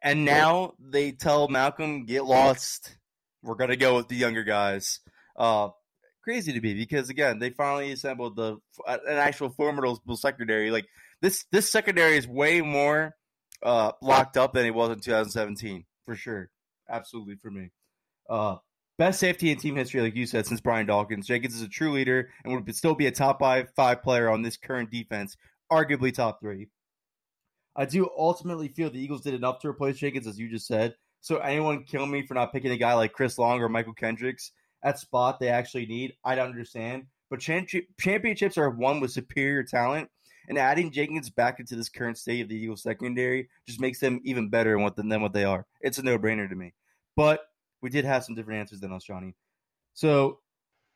[0.03, 2.97] And now they tell Malcolm, get lost.
[3.43, 5.01] We're gonna go with the younger guys.
[5.37, 5.71] Uh,
[6.23, 10.71] crazy to me because again, they finally assembled the an actual formidable secondary.
[10.71, 10.87] Like
[11.21, 13.15] this, this secondary is way more
[13.63, 16.51] uh, locked up than it was in 2017 for sure.
[16.89, 17.71] Absolutely for me.
[18.29, 18.57] Uh,
[19.03, 21.27] best safety in team history, like you said, since Brian Dawkins.
[21.27, 24.43] Jenkins is a true leader and would still be a top five five player on
[24.43, 25.37] this current defense,
[25.73, 26.69] arguably top three.
[27.75, 30.95] I do ultimately feel the Eagles did enough to replace Jenkins, as you just said.
[31.21, 34.53] So anyone kill me for not picking a guy like Chris Long or Mychal Kendricks
[34.85, 37.07] at spot they actually need, I'd understand.
[37.29, 40.11] But championships are won with superior talent,
[40.49, 44.21] and adding Jenkins back into this current state of the Eagles secondary just makes them
[44.23, 45.67] even better than what they are.
[45.81, 46.75] It's a no brainer to me.
[47.17, 47.41] But
[47.83, 49.35] we did have some different answers than us, Johnny.
[49.95, 50.39] So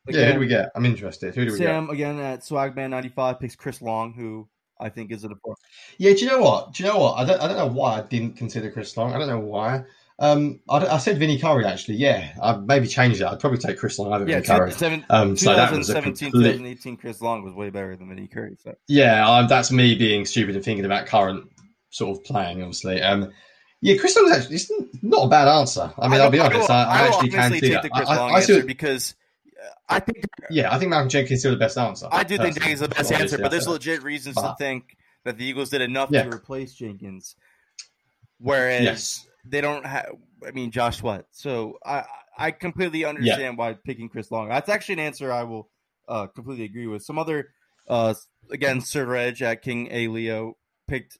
[0.09, 0.71] Yeah, who do we get?
[0.75, 1.35] I'm interested.
[1.35, 1.67] Who do we get?
[1.67, 4.49] Sam again at Swagman95 picks Chris Long, who
[4.81, 5.65] I think is an important.
[5.99, 6.73] Yeah, do you know what?
[6.73, 7.15] Do you know what?
[7.19, 9.13] I don't, I don't know why I didn't consider Chris Long.
[9.13, 9.83] I don't know why.
[10.19, 11.97] Um, I, I said Vinny Curry actually.
[11.97, 13.33] Yeah, I'd maybe change that.
[13.33, 14.71] I'd probably take Chris Long over Yeah, Vinny Curry.
[14.71, 18.09] 2007 Um, so that was a 2017, complete- 2018, Chris Long was way better than
[18.09, 18.57] Vinny Curry.
[18.63, 18.75] So.
[18.89, 21.51] Yeah, um, that's me being stupid and thinking about current
[21.91, 22.63] sort of playing.
[22.63, 23.31] Obviously, um,
[23.87, 24.71] yeah, Chris Long is actually it's
[25.03, 25.93] not a bad answer.
[25.97, 27.89] I mean, I will be honest, I, I, will actually can see that.
[27.93, 29.15] I, I, I see- because
[29.65, 32.09] uh, I think yeah, I think Malcolm Jenkins is still the best answer.
[32.11, 32.57] I do think.
[32.57, 35.83] Jenkins is the best answer, but there's legit reasons to think that the Eagles did
[35.83, 36.25] enough Yeah.
[36.25, 37.37] to replace Jenkins,
[38.39, 39.27] whereas Yes.
[39.45, 40.07] they don't have.
[40.45, 41.27] I mean, Josh Sweat.
[41.31, 42.05] So I
[42.37, 44.49] I completely understand why picking Chris Long.
[44.49, 45.69] That's actually an answer I will
[46.09, 47.05] uh, completely agree with.
[47.05, 47.51] Some other
[47.89, 48.15] uh,
[48.51, 50.57] again, Sir Reg at King A Leo
[50.89, 51.19] picked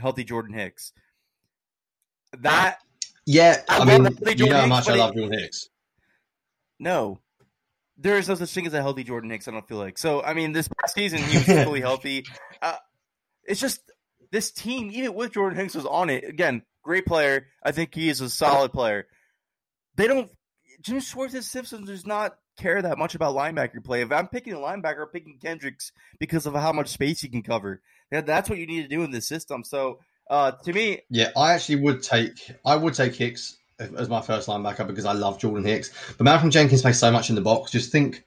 [0.00, 0.92] healthy Jordan Hicks.
[2.42, 2.78] That
[3.26, 5.68] Yeah, I I, mean, you know how much I love Jordan Hicks.
[6.78, 7.20] No.
[7.98, 9.96] There is no such thing as a healthy Jordan Hicks, I don't feel like.
[9.96, 12.24] So, I mean, this past season, he was fully healthy.
[12.60, 12.76] Uh,
[13.44, 13.80] it's just
[14.30, 17.46] this team, even with Jordan Hicks was on it, again, great player.
[17.62, 19.06] I think he is a solid player.
[19.96, 20.30] They don't,
[20.82, 24.02] Jim Schwartz and Simpson does not care that much about linebacker play.
[24.02, 27.42] If I'm picking a linebacker, I'm picking Kendricks because of how much space he can
[27.42, 27.80] cover.
[28.10, 29.64] That's what you need to do in this system.
[29.64, 34.20] So, uh, to me, Yeah, I actually would take I would take Hicks as my
[34.22, 35.90] first linebacker because I love Jordan Hicks.
[36.16, 37.70] But Malcolm Jenkins plays so much in the box.
[37.70, 38.24] Just think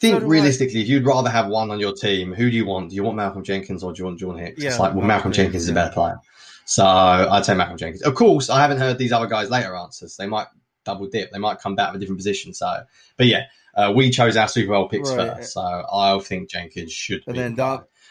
[0.00, 0.28] think So do I.
[0.28, 2.90] realistically, if you'd rather have one on your team, who do you want?
[2.90, 4.62] Do you want Malcolm Jenkins or do you want Jordan Hicks?
[4.62, 6.20] Yeah, it's like well, Malcolm Malcolm Jenkins Jenkins, is a better player.
[6.64, 8.02] So I'd say Malcolm Jenkins.
[8.02, 10.16] Of course, I haven't heard these other guys' later answers.
[10.16, 10.48] They might
[10.84, 11.30] double dip.
[11.32, 12.52] They might come back with a different position.
[12.52, 12.82] So,
[13.16, 15.36] but yeah, uh, we chose our Super Bowl picks Right.
[15.36, 15.52] first.
[15.54, 17.40] So I think Jenkins should and be.
[17.40, 17.54] then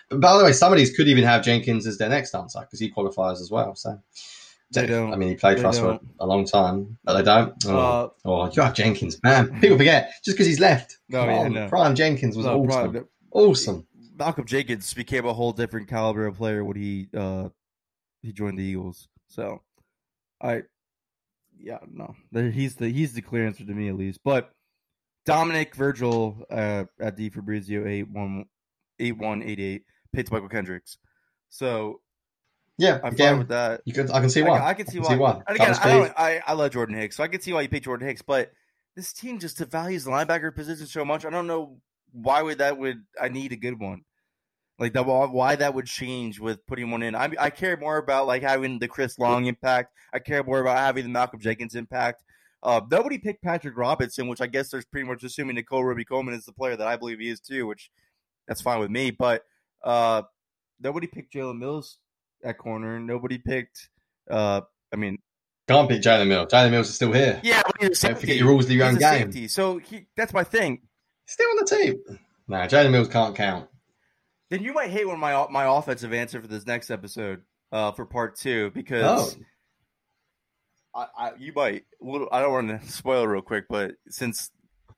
[0.10, 2.62] But by the way, some of these could even have Jenkins as their next answer
[2.62, 3.76] because he qualifies as well.
[3.76, 4.00] So
[4.72, 5.14] They don't.
[5.14, 7.54] I mean, he played for us for a long time, but they don't.
[7.66, 9.60] Oh, uh, oh you have Jenkins, man.
[9.62, 10.98] People forget just because he's left.
[11.10, 11.54] No, Come yeah, on.
[11.54, 11.68] no.
[11.68, 13.08] Prime Jenkins was no, awesome.
[13.32, 13.88] Awesome.
[14.18, 17.50] Malcolm Jenkins became a whole different caliber of player when he uh
[18.22, 19.08] he joined the Eagles.
[19.28, 19.62] So
[20.42, 20.64] I
[21.60, 22.16] yeah, no.
[22.32, 24.22] He's the he's the clear answer to me at least.
[24.24, 24.52] But
[25.26, 30.98] Dominic Virgil uh at D Fabrizio 8188 picked Mychal Kendricks.
[31.50, 32.02] So
[32.78, 33.82] Yeah, I'm fine with that.
[33.86, 34.12] you could.
[34.12, 34.60] I can see why.
[34.60, 35.10] I can see I why.
[35.10, 35.42] see why.
[35.48, 37.70] And again, I, don't, I I love Jordan Hicks, so I can see why you
[37.70, 38.22] picked Jordan Hicks.
[38.22, 38.52] But
[38.96, 41.26] this team just values the linebacker position so much.
[41.26, 41.78] I don't know
[42.12, 44.04] why would that would I need a good one.
[44.80, 47.16] Like that, why- why that would change with putting one in?
[47.16, 49.94] I I care more about like having the Chris Long impact.
[50.14, 52.24] I care more about having the Malcolm Jenkins impact.
[52.64, 56.46] Uh, nobody picked Patrick Robinson, which I guess there's pretty much assuming Nickell Robey-Coleman is
[56.46, 57.92] the player that I believe he is too, which
[58.48, 59.12] that's fine with me.
[59.12, 59.44] But
[59.84, 60.24] uh,
[60.80, 61.98] nobody picked Jalen Mills
[62.44, 63.00] at corner.
[63.00, 63.90] Nobody picked.
[64.30, 64.62] Uh,
[64.94, 65.18] I mean,
[65.68, 66.52] Can't pick Jalen Mills.
[66.52, 67.40] Jalen Mills is still here.
[67.44, 69.32] yeah, but he's Don't forget your rules of your He's own game.
[69.32, 69.48] safety.
[69.48, 70.82] So he, that's my thing.
[71.26, 72.20] Still on the team.
[72.48, 73.70] Nah, Jalen Mills can't count.
[74.50, 77.42] Then you might hate one of my my offensive answer for this next episode,
[77.74, 79.42] uh, for part two, because Oh.
[80.96, 81.84] I, I you might.
[82.32, 84.50] I don't want to spoil it real quick, but since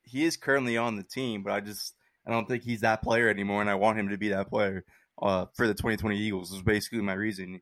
[0.04, 1.96] he is currently on the team, but I just
[2.30, 4.84] I don't think he's that player anymore, and I want him to be that player
[5.22, 6.52] uh, for the 2020 Eagles.
[6.54, 7.62] Is basically my reason.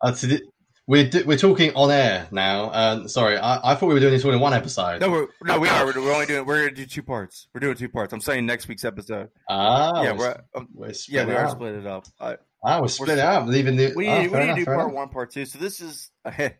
[0.00, 0.42] Uh, so th-
[0.86, 2.64] we're d- we're talking on air now.
[2.66, 5.00] Uh, sorry, I, I thought we were doing this all in one episode.
[5.00, 5.86] No, we're no, we are.
[5.86, 6.44] We're, we're only doing.
[6.46, 7.48] We're gonna do two parts.
[7.54, 8.12] We're doing two parts.
[8.12, 9.30] I'm saying next week's episode.
[9.48, 11.52] Ah, yeah, we're, we're, um, we're yeah, we are up.
[11.52, 12.06] split it up.
[12.20, 13.92] I, Ah, we're split it up, leaving the.
[13.94, 14.92] we ah, need, fair we need enough, to do part enough.
[14.94, 15.44] one, part two.
[15.44, 16.10] So this is,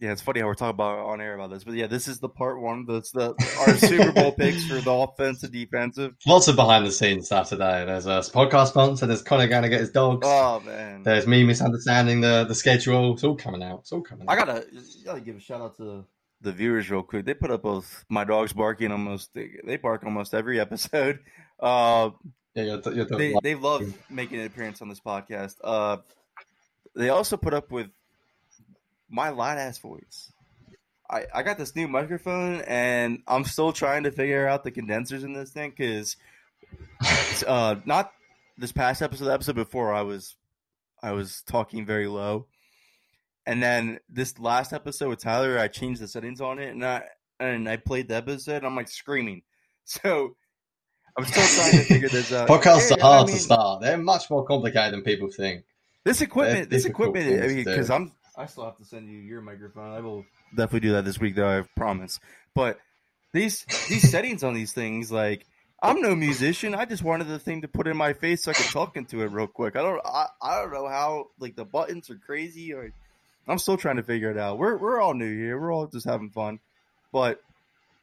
[0.00, 2.20] yeah, it's funny how we're talking about on air about this, but yeah, this is
[2.20, 2.86] the part one.
[2.86, 6.14] That's the our Super Bowl picks for the offensive, defensive.
[6.26, 7.84] Lots of behind the scenes stuff today.
[7.84, 9.06] There's a podcast sponsor.
[9.06, 10.24] There's Connor going to get his dogs.
[10.24, 13.14] Oh man, There's me misunderstanding the, the schedule.
[13.14, 13.80] It's all coming out.
[13.80, 14.32] It's all coming out.
[14.32, 14.66] I gotta
[15.04, 16.04] gotta give a shout out to
[16.40, 17.24] the viewers real quick.
[17.24, 19.34] They put up both my dogs barking almost.
[19.34, 21.20] They, they bark almost every episode.
[21.60, 22.10] Uh,
[22.54, 25.56] yeah, you're, you're the, they they love making an appearance on this podcast.
[25.64, 25.96] Uh,
[26.94, 27.88] they also put up with
[29.10, 30.32] my loud ass voice.
[31.10, 35.24] I, I got this new microphone and I'm still trying to figure out the condensers
[35.24, 36.16] in this thing because
[37.46, 38.12] uh, not
[38.58, 40.36] this past episode, the episode before I was
[41.02, 42.46] I was talking very low,
[43.46, 47.04] and then this last episode with Tyler, I changed the settings on it and I
[47.40, 48.56] and I played the episode.
[48.56, 49.42] And I'm like screaming,
[49.84, 50.34] so
[51.16, 52.48] I'm still trying to figure this out.
[52.48, 53.80] Podcasts Yeah, are hard I mean, to start.
[53.80, 55.64] They're much more complicated than people think.
[56.04, 57.64] This equipment, They're this equipment, things to do.
[57.64, 59.92] because I'm, I still have to send you your microphone.
[59.92, 61.58] I will definitely do that this week, though.
[61.58, 62.20] I promise.
[62.54, 62.78] But
[63.32, 65.44] these these settings on these things, like
[65.82, 66.74] I'm no musician.
[66.74, 69.22] I just wanted the thing to put in my face so I could talk into
[69.22, 69.76] it real quick.
[69.76, 72.92] I don't, I, I don't know how like the buttons are crazy, or
[73.48, 74.58] I'm still trying to figure it out.
[74.58, 75.60] We're we're all new here.
[75.60, 76.60] We're all just having fun,
[77.12, 77.40] but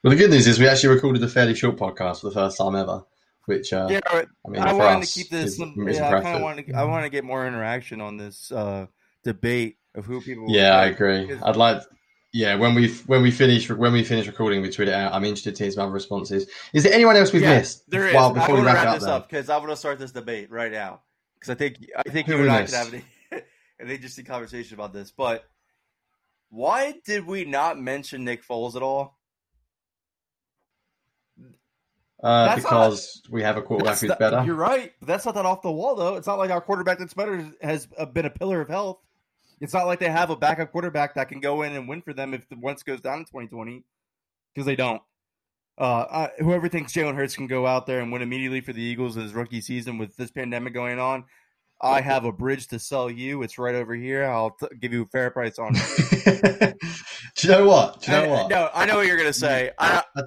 [0.04, 2.58] Well, the good news is we actually recorded a fairly short podcast for the first
[2.58, 3.06] time ever,
[3.46, 5.52] which uh, yeah, I mean, I wanted to keep this.
[5.52, 6.68] is, some- is yeah, I kind of wanted.
[6.68, 8.88] To, I want to get more interaction on this uh,
[9.24, 10.46] debate of who people.
[10.48, 11.34] Yeah, I agree.
[11.44, 11.82] I'd like,
[12.34, 15.14] Yeah, when we when we finish when we finish recording, we tweet it out.
[15.14, 16.48] I'm interested to hear some other responses.
[16.74, 17.90] Is there anyone else we've Yeah, missed?
[17.90, 18.14] There is.
[18.14, 20.12] Well, before we to wrap wrap up, this up because I want to start this
[20.12, 21.02] debate right now
[21.36, 23.04] because I think I think Who you and I could have an,
[23.80, 25.12] an interesting conversation about this.
[25.12, 25.46] But
[26.50, 29.18] why did we not mention Nick Foles at all?
[32.24, 34.44] Uh, because we have a quarterback That's who's not- better.
[34.46, 36.16] You're right, but that's not that off the wall though.
[36.16, 39.00] It's not like our quarterback that's better has uh, been a pillar of health.
[39.66, 42.14] It's not like they have a backup quarterback that can go in and win for
[42.14, 43.84] them if the once goes down in 2020
[44.54, 45.02] because they don't.
[45.78, 49.18] Uh, whoever thinks Jalen Hurts can go out there and win immediately for the Eagles
[49.18, 51.26] in his rookie season with this pandemic going on,
[51.82, 53.44] I have a bridge to sell you.
[53.44, 54.24] It's right over here.
[54.24, 56.76] I'll t- give you a fair price on it.
[57.36, 58.02] Do you know what?
[58.02, 58.50] Do you know I- what?
[58.50, 59.72] No, I know what you're gonna say.
[59.78, 60.04] I,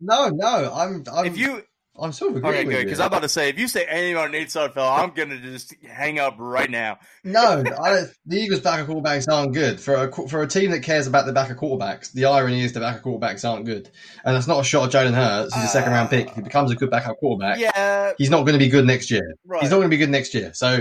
[0.00, 1.04] No, no, I'm.
[1.12, 1.62] I'm if you
[1.98, 3.84] I'm sort of agreeing okay, with good because I'm about to say if you say
[3.86, 6.98] anything about Nate Sudfeld, I'm gonna just hang up right now.
[7.24, 10.80] No, I don't, the Eagles' backup quarterbacks aren't good for a for a team that
[10.82, 12.12] cares about the backup quarterbacks.
[12.12, 13.90] The irony is the backup quarterbacks aren't good,
[14.24, 15.54] and that's not a shot at Jalen Hurts.
[15.54, 16.28] He's a second round pick.
[16.28, 19.10] If he becomes a good backup quarterback, Yeah, he's not going to be good next
[19.10, 19.34] year.
[19.46, 19.62] right.
[19.62, 20.52] He's not going to be good next year.
[20.54, 20.80] So,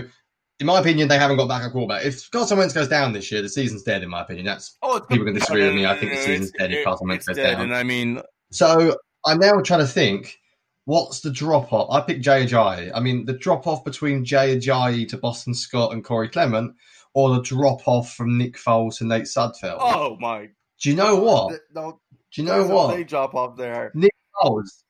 [0.59, 2.05] in my opinion, they haven't got backup quarterback.
[2.05, 4.03] If Carson Wentz goes down this year, the season's dead.
[4.03, 5.85] In my opinion, that's Oh, People can disagree with me.
[5.85, 7.61] I think the season's it's- dead if Carson Wentz goes dead, down.
[7.61, 10.37] And I mean, So I'm now trying to think,
[10.85, 11.89] what's the drop off?
[11.91, 12.91] I picked Jay Ajayi.
[12.93, 16.75] I mean, the drop off between Jay Ajayi to Boston Scott and Corey Clement,
[17.13, 19.77] or the drop off from Nick Foles to Nate Sudfeld.
[19.79, 20.49] oh my!
[20.81, 21.59] Do you know what?
[21.73, 21.99] No,
[22.31, 22.95] Do you know what?
[22.95, 23.91] they drop off there.
[23.93, 24.83] Nick Foles,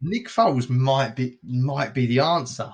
[0.00, 2.72] Nick Foles might be might be the answer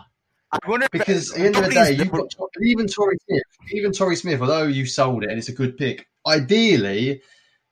[0.51, 2.27] I wonder if because at the end of the day, you've got
[2.63, 3.43] even Torrey Smith.
[3.73, 7.21] Even Torrey Smith, although you sold it and it's a good pick, ideally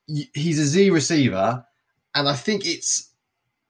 [0.06, 1.64] he's a Z receiver,
[2.14, 3.12] and I think it's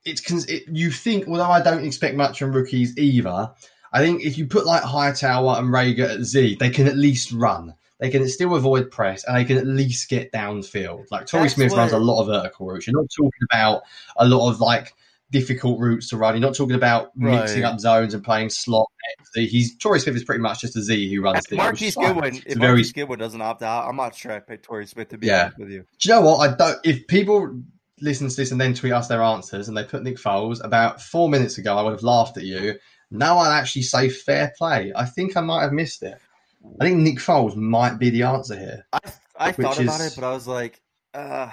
[0.06, 1.28] it's cons- it, you think.
[1.28, 3.50] Although I don't expect much from rookies either,
[3.92, 7.32] I think if you put like Hightower and Reagor at Z, they can at least
[7.32, 7.74] run.
[7.98, 11.06] They can still avoid press, and they can at least get downfield.
[11.10, 12.86] Like Torrey That's Smith runs a lot of vertical routes.
[12.86, 13.82] You're not talking about
[14.16, 14.94] a lot of like
[15.32, 16.34] difficult routes to run.
[16.34, 18.86] You're not talking about mixing up zones and playing slot.
[19.34, 21.58] He's Torrey Smith is pretty much just a Z who runs If things.
[21.58, 21.94] which Marquise.
[21.96, 24.86] Goodwin, if a very Marquise Goodwin doesn't opt out, I'm not sure I picked Torrey
[24.86, 25.44] Smith to be Yeah.
[25.44, 25.84] honest with you.
[25.98, 26.50] Do you know what?
[26.50, 26.78] I don't.
[26.84, 27.62] If people
[28.00, 31.00] listen to this and then tweet us their answers, and they put Nick Foles about
[31.00, 32.78] four minutes ago, I would have laughed at you.
[33.10, 34.92] Now I'd actually say fair play.
[34.94, 36.18] I think I might have missed it.
[36.80, 38.86] I think Nick Foles might be the answer here.
[38.92, 38.98] I
[39.38, 40.80] I thought about is- it, but I was like,
[41.14, 41.50] uh,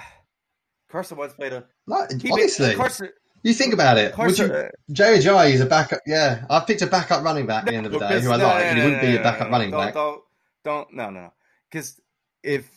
[0.90, 3.08] Carson Wentz played a Like, honestly, Made, Carson,
[3.42, 4.16] you think about it.
[4.16, 6.00] Would Carson, you, uh, Ajayi is a backup.
[6.06, 8.36] Yeah, I picked a backup running back at the end of the day, who I
[8.36, 9.94] no, like, no, he wouldn't be a backup running don't, back.
[9.94, 10.22] Don't,
[10.64, 11.32] don't, no, no, no.
[11.70, 12.00] Because
[12.42, 12.68] if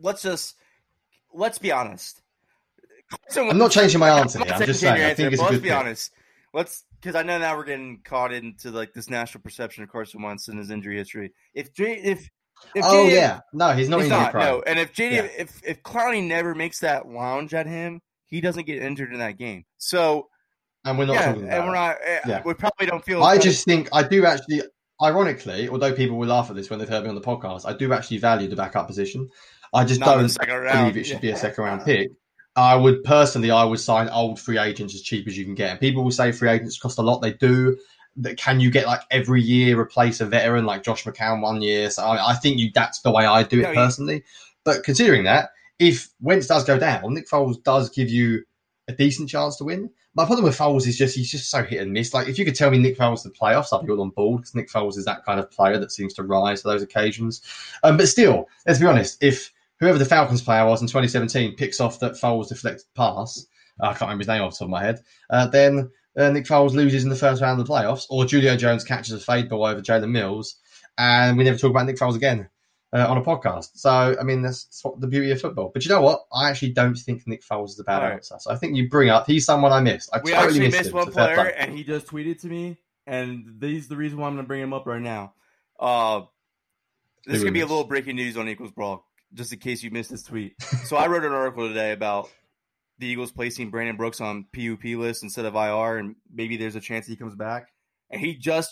[0.00, 0.56] let's just
[1.32, 2.20] let's be honest.
[3.36, 4.54] I'm not changing my answer I'm here.
[4.54, 4.96] I'm just saying.
[5.00, 5.72] your I think it's Let's be pick.
[5.72, 6.12] honest.
[6.52, 10.22] Let's because I know now we're getting caught into like this national perception of Carson
[10.22, 11.32] Wentz and his injury history.
[11.54, 12.28] If J, if
[12.74, 14.44] if Oh yeah, no, he's not he's injury not prone.
[14.44, 15.28] no, and if JD Yeah.
[15.38, 19.38] if if Clowney never makes that lounge at him, he doesn't get injured in that
[19.38, 19.64] game.
[19.78, 20.28] So
[20.84, 21.56] and we're not yeah, talking about.
[21.58, 21.96] and we're not.
[22.04, 22.42] eh, Yeah.
[22.44, 23.22] We probably don't feel.
[23.22, 24.62] I just think I do actually,
[25.02, 27.74] ironically, although people will laugh at this when they've heard me on the podcast, I
[27.74, 29.28] do actually value the backup position.
[29.72, 30.96] I just Not don't believe round.
[30.96, 31.20] it should Yeah.
[31.20, 32.08] be a second round pick.
[32.56, 35.70] I would personally, I would sign old free agents as cheap as you can get.
[35.70, 37.20] And people will say free agents cost a lot.
[37.20, 37.78] They do.
[38.16, 41.90] That can you get like every year replace a veteran like Josh McCown one year?
[41.90, 44.24] So I, I think you that's the way I do it No, you- personally.
[44.64, 48.42] But considering that, if Wentz does go down, Nick Foles does give you
[48.88, 49.88] a decent chance to win.
[50.14, 52.12] My problem with Foles is just he's just so hit and miss.
[52.12, 54.10] Like if you could tell me Nick Foles to the playoffs, I'd be all on
[54.10, 56.82] board because Nick Foles is that kind of player that seems to rise to those
[56.82, 57.40] occasions.
[57.84, 59.22] Um, but still, let's be honest.
[59.22, 63.46] If whoever the Falcons player was in 2017 picks off that Foles deflected pass,
[63.80, 66.44] I can't remember his name off the top of my head, uh, then uh, Nick
[66.44, 69.48] Foles loses in the first round of the playoffs, or Julio Jones catches a fade
[69.48, 70.56] ball over Jalen Mills,
[70.98, 72.48] and we never talk about Nick Foles again
[72.92, 73.70] uh, on a podcast.
[73.74, 75.70] So, I mean, that's, that's what the beauty of football.
[75.72, 76.24] But you know what?
[76.32, 78.36] I actually don't think Nick Foles is a bad answer.
[78.38, 80.10] So I think you bring up he's someone I missed.
[80.12, 80.96] I we totally actually missed, missed him.
[80.96, 81.54] one player, play.
[81.56, 84.48] and he just tweeted to me, and this is the reason why I'm going to
[84.48, 85.34] bring him up right now.
[85.78, 86.22] Uh,
[87.26, 89.58] this is Who going to be a little breaking news on Eagles Brawl, just in
[89.58, 90.54] case you missed this tweet.
[90.84, 92.28] so I wrote an article today about
[92.98, 96.80] the Eagles placing Brandon Brooks on PUP list instead of IR, and maybe there's a
[96.80, 97.68] chance he comes back.
[98.10, 98.70] And he just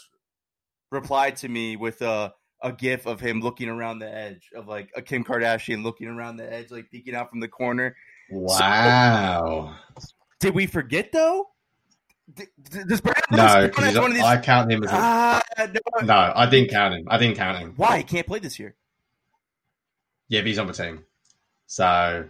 [0.91, 4.91] replied to me with a a gif of him looking around the edge of like
[4.97, 7.95] a Kim Kardashian looking around the edge, like peeking out from the corner.
[8.31, 9.77] Wow.
[10.41, 11.51] Did we forget though?
[12.35, 14.25] Does Brandon No, Brooks count because as one of these?
[14.25, 16.01] I count him as a, Ah, no.
[16.05, 16.33] no.
[16.35, 17.05] I didn't count him.
[17.09, 17.73] I didn't count him.
[17.77, 18.75] Why he can't play this year?
[20.29, 21.05] Yeah, he's on the team.
[21.67, 22.29] So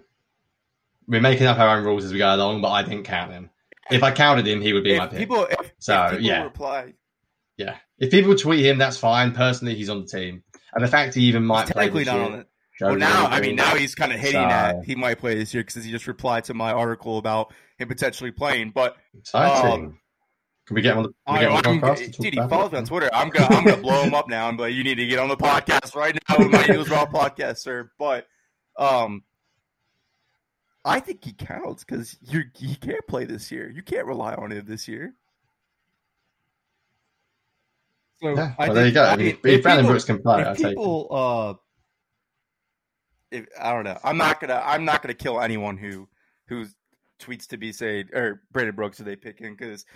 [1.06, 3.50] we're making up our own rules as we go along, but I didn't count him.
[3.90, 5.18] If I counted him, he would be my If pick.
[5.20, 6.42] people, if, So, if people yeah.
[6.44, 6.94] reply,
[7.56, 7.76] yeah.
[7.98, 9.32] If people tweet him, that's fine.
[9.32, 10.42] Personally, he's on the team.
[10.74, 12.46] And the fact he even might he's play this not year, on it.
[12.80, 14.48] well, now I mean now he's kind of hitting so.
[14.48, 17.88] that he might play this year because he just replied to my article about him
[17.88, 18.70] potentially playing.
[18.74, 19.86] But exciting.
[19.86, 19.98] Um,
[20.68, 22.16] can we get him on the, we get on the podcast?
[22.18, 23.08] Dude, he follows me on Twitter.
[23.14, 24.46] I'm gonna I'm gonna blow him up now.
[24.46, 27.06] I'm like, you need to get on the podcast right now with my Eagles Raw
[27.06, 27.90] podcast, sir.
[27.98, 28.26] But
[28.76, 29.22] um,
[30.84, 33.70] I think he counts because you he can't play this year.
[33.70, 35.14] You can't rely on him this year.
[38.20, 39.04] So yeah, well, there you go.
[39.04, 41.54] I mean, if, if Brandon Brooks can play, if people, uh,
[43.30, 46.06] if I don't know, I'm not gonna I'm not gonna kill anyone who
[46.48, 46.66] who
[47.18, 49.86] tweets to be saying or Brandon Brooks if they pick him because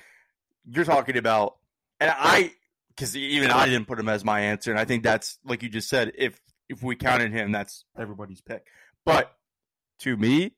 [0.70, 1.56] you're talking about
[2.00, 2.52] and I
[2.88, 5.68] because even I didn't put him as my answer and I think that's like you
[5.68, 8.66] just said if if we counted him that's everybody's pick
[9.04, 9.32] but
[10.00, 10.52] to me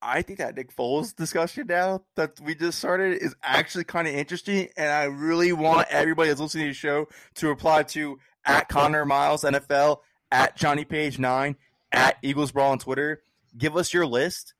[0.00, 4.14] I think that Nick Foles discussion now that we just started is actually kind of
[4.14, 8.68] interesting, and I really want everybody that's listening to the show to reply to at
[8.68, 9.98] Connor Miles NFL,
[10.30, 11.56] at Johnny Page Nine,
[11.90, 13.22] at Eagles Brawl on Twitter.
[13.56, 14.54] Give us your list,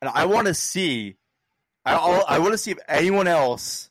[0.00, 1.16] and I want to see.
[1.84, 1.94] I
[2.28, 3.90] I want to see if anyone else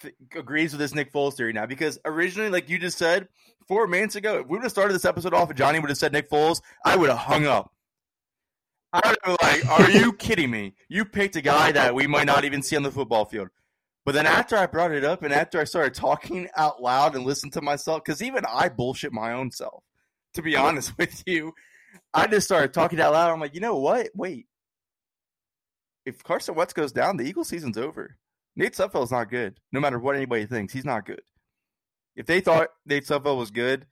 [0.00, 3.28] th- agrees with this Nick Foles theory now, because originally, like you just said,
[3.68, 5.98] four minutes ago, if we would have started this episode off and Johnny would have
[5.98, 7.72] said Nick Foles, I would have hung up.
[8.92, 10.74] I was like, are you kidding me?
[10.88, 13.48] You picked a guy that we might not even see on the football field.
[14.04, 17.24] But then after I brought it up and after I started talking out loud and
[17.24, 19.82] listened to myself, because even I bullshit my own self,
[20.34, 21.52] to be honest with you,
[22.12, 23.30] I just started talking out loud.
[23.32, 24.08] I'm like, you know what?
[24.14, 24.46] Wait.
[26.04, 28.16] If Carson Wentz goes down, the Eagle season's over.
[28.56, 30.72] Nate Sudfeld's not good, no matter what anybody thinks.
[30.72, 31.22] He's not good.
[32.16, 33.86] If they thought Nate Sudfeld was good,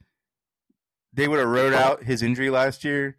[1.13, 3.17] they would have wrote out his injury last year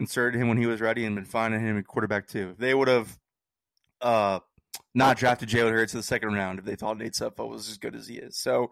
[0.00, 2.50] inserted him when he was ready and been finding him at quarterback too.
[2.52, 3.18] If they would have
[4.00, 4.40] uh,
[4.94, 7.78] not drafted Jalen Hurts in the second round if they thought Nate Sudfeld was as
[7.78, 8.36] good as he is.
[8.36, 8.70] So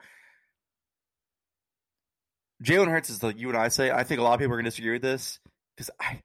[2.64, 3.91] Jalen Hurts is like you and I say.
[3.91, 5.39] I think a lot of people are going to disagree with this
[5.76, 6.20] because I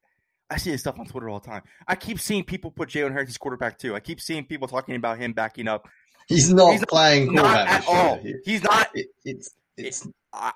[0.53, 1.63] I see this stuff on Twitter all the time.
[1.87, 3.95] I keep seeing people put Jalen Hurts as quarterback too.
[3.95, 5.87] I keep seeing people talking about him backing up.
[6.27, 8.19] He's not he's playing not, not at all.
[8.45, 8.89] He's not.
[8.93, 10.05] It, it's it's.
[10.05, 10.51] It, I,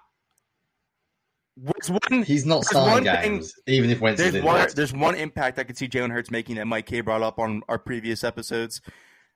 [1.87, 5.57] one, He's not starting games, thing, even if Wentz there's is one, There's one impact
[5.57, 8.81] I could see Jalen Hurts making that Mike K brought up on our previous episodes.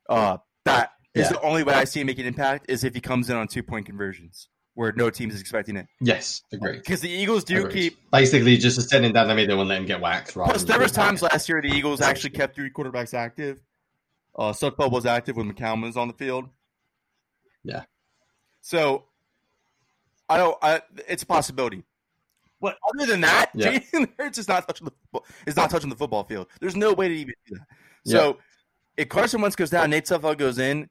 [0.07, 1.29] Uh, that is yeah.
[1.29, 3.63] the only way I see him making impact is if he comes in on two
[3.63, 5.87] point conversions where no team is expecting it.
[5.99, 6.77] Yes, agree.
[6.77, 7.73] Because the Eagles do Agreed.
[7.73, 10.33] keep basically just extending down the middle and let him get whacked.
[10.33, 13.61] Plus, there was times last year the Eagles actually kept three quarterbacks active.
[14.35, 16.47] Uh, Sudfeld was active when McCown was on the field.
[17.63, 17.83] Yeah.
[18.61, 19.05] So
[20.29, 20.57] I don't.
[20.61, 21.83] I, it's a possibility.
[22.61, 23.79] But other than that, yeah.
[23.79, 26.47] Jalen Hurts is not touching the football, is not touching the football field.
[26.59, 27.67] There's no way to even do that.
[28.05, 28.33] So yeah.
[28.97, 30.87] if Carson Wentz goes down, Nate Sudfeld goes in,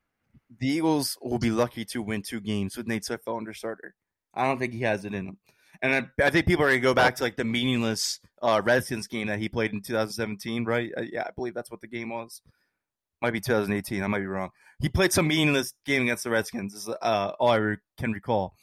[0.59, 3.95] the Eagles will be lucky to win two games with Nate Sudfeld under starter.
[4.35, 5.39] I don't think he has it in him.
[5.83, 8.61] And I, I think people are going to go back to like the meaningless uh,
[8.63, 10.91] Redskins game that he played in 2017, right?
[10.97, 12.43] Uh, yeah, I believe that's what the game was.
[13.23, 14.03] Might be 2018.
[14.03, 14.51] I might be wrong.
[14.81, 16.75] He played some meaningless game against the Redskins.
[16.75, 18.55] Is uh, all I re- can recall,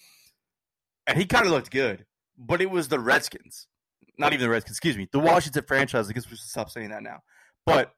[1.05, 2.05] and he kind of looked good
[2.37, 3.67] but it was the Redskins,
[4.17, 4.77] not even the Redskins.
[4.77, 6.09] Excuse me, the Washington franchise.
[6.09, 7.19] I guess we should stop saying that now.
[7.65, 7.91] But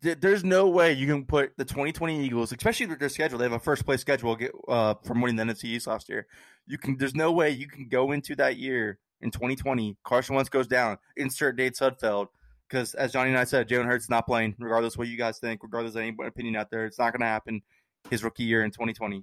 [0.00, 3.38] there's no way you can put the 2020 Eagles, especially with their schedule.
[3.38, 4.38] They have a first place schedule
[4.68, 6.26] uh, from winning the NFC East last year.
[6.66, 6.96] You can.
[6.96, 9.96] There's no way you can go into that year in 2020.
[10.04, 10.98] Carson Wentz goes down.
[11.16, 12.28] Insert Nate Sudfeld.
[12.68, 15.38] Because as Johnny and I said, Jalen Hurts not playing, regardless of what you guys
[15.38, 16.86] think, regardless of any opinion out there.
[16.86, 17.62] It's not going to happen.
[18.10, 19.22] His rookie year in 2020,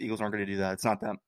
[0.00, 0.74] Eagles aren't going to do that.
[0.74, 1.18] It's not them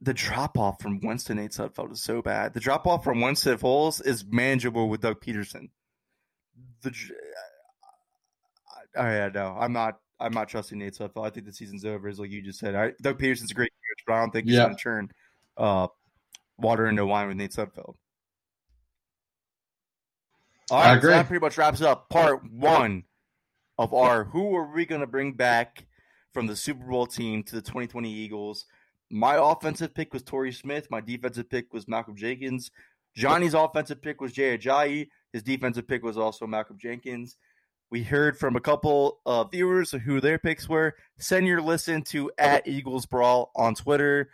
[0.00, 2.54] the drop off from to Nate Sudfeld is so bad.
[2.54, 5.70] The drop off from to Foles is manageable with Doug Pederson.
[6.82, 6.94] The
[8.96, 11.26] I, I, I know I'm not I'm not trusting Nate Sudfeld.
[11.26, 12.74] I think the season's over, as like you just said.
[12.74, 14.64] I, Doug Pederson's a great coach, but I don't think he's yeah.
[14.64, 15.10] going to turn
[15.56, 15.88] uh,
[16.58, 17.94] water into wine with Nate Sudfeld.
[20.70, 21.10] All right, I agree.
[21.10, 23.04] So that pretty much wraps up part one
[23.78, 25.86] of our who are we going to bring back
[26.32, 28.64] from the Super Bowl team to the 2020 Eagles.
[29.10, 30.88] My offensive pick was Torrey Smith.
[30.90, 32.70] My defensive pick was Malcolm Jenkins.
[33.16, 35.08] Johnny's offensive pick was Jay Ajayi.
[35.32, 37.36] His defensive pick was also Malcolm Jenkins.
[37.90, 40.96] We heard from a couple of viewers who their picks were.
[41.18, 44.30] Send your listen to at Eagles Brawl on Twitter.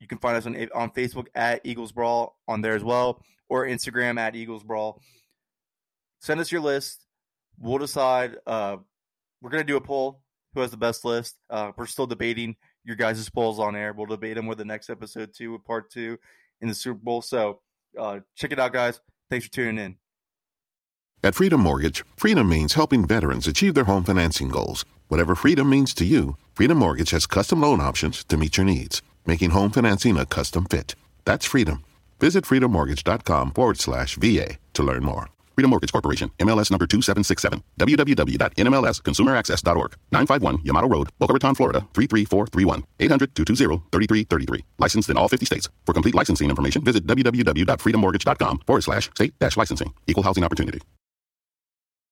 [0.00, 3.66] You can find us on on Facebook at Eagles Brawl on there as well, or
[3.66, 5.00] Instagram at Eagles Brawl.
[6.20, 7.06] Send us your list.
[7.58, 8.36] We'll decide.
[8.46, 8.78] Uh,
[9.40, 10.22] we're gonna do a poll.
[10.54, 11.36] Who has the best list?
[11.48, 12.56] Uh, we're still debating
[12.88, 13.92] your guys' polls on air.
[13.92, 16.18] We'll debate them with the next episode too, with part two
[16.60, 17.22] in the Super Bowl.
[17.22, 17.60] So
[17.96, 19.00] uh, check it out, guys.
[19.30, 19.96] Thanks for tuning in.
[21.22, 24.84] At Freedom Mortgage, freedom means helping veterans achieve their home financing goals.
[25.08, 29.02] Whatever freedom means to you, Freedom Mortgage has custom loan options to meet your needs,
[29.26, 30.94] making home financing a custom fit.
[31.24, 31.84] That's freedom.
[32.20, 35.28] Visit freedommortgage.com forward slash VA to learn more.
[35.58, 44.62] Freedom Mortgage Corporation, MLS number 2767, www.nmlsconsumeraccess.org, 951 Yamato Road, Boca Raton, Florida, 33431, 800-220-3333.
[44.78, 45.68] Licensed in all 50 states.
[45.84, 49.92] For complete licensing information, visit www.freedommortgage.com forward slash state dash licensing.
[50.06, 50.80] Equal housing opportunity.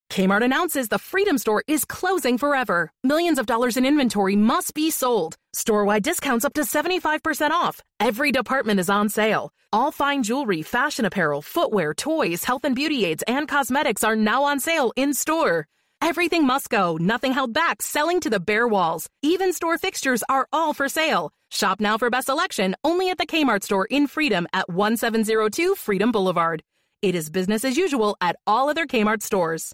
[0.09, 2.91] Kmart announces the Freedom Store is closing forever.
[3.03, 5.35] Millions of dollars in inventory must be sold.
[5.53, 7.81] Store-wide discounts up to 75% off.
[7.99, 9.51] Every department is on sale.
[9.71, 14.43] All fine jewelry, fashion apparel, footwear, toys, health and beauty aids, and cosmetics are now
[14.43, 15.67] on sale in store.
[16.01, 19.07] Everything must go, nothing held back, selling to the bare walls.
[19.23, 21.31] Even store fixtures are all for sale.
[21.51, 26.11] Shop now for best selection only at the Kmart store in Freedom at 1702 Freedom
[26.11, 26.63] Boulevard.
[27.01, 29.73] It is business as usual at all other Kmart stores.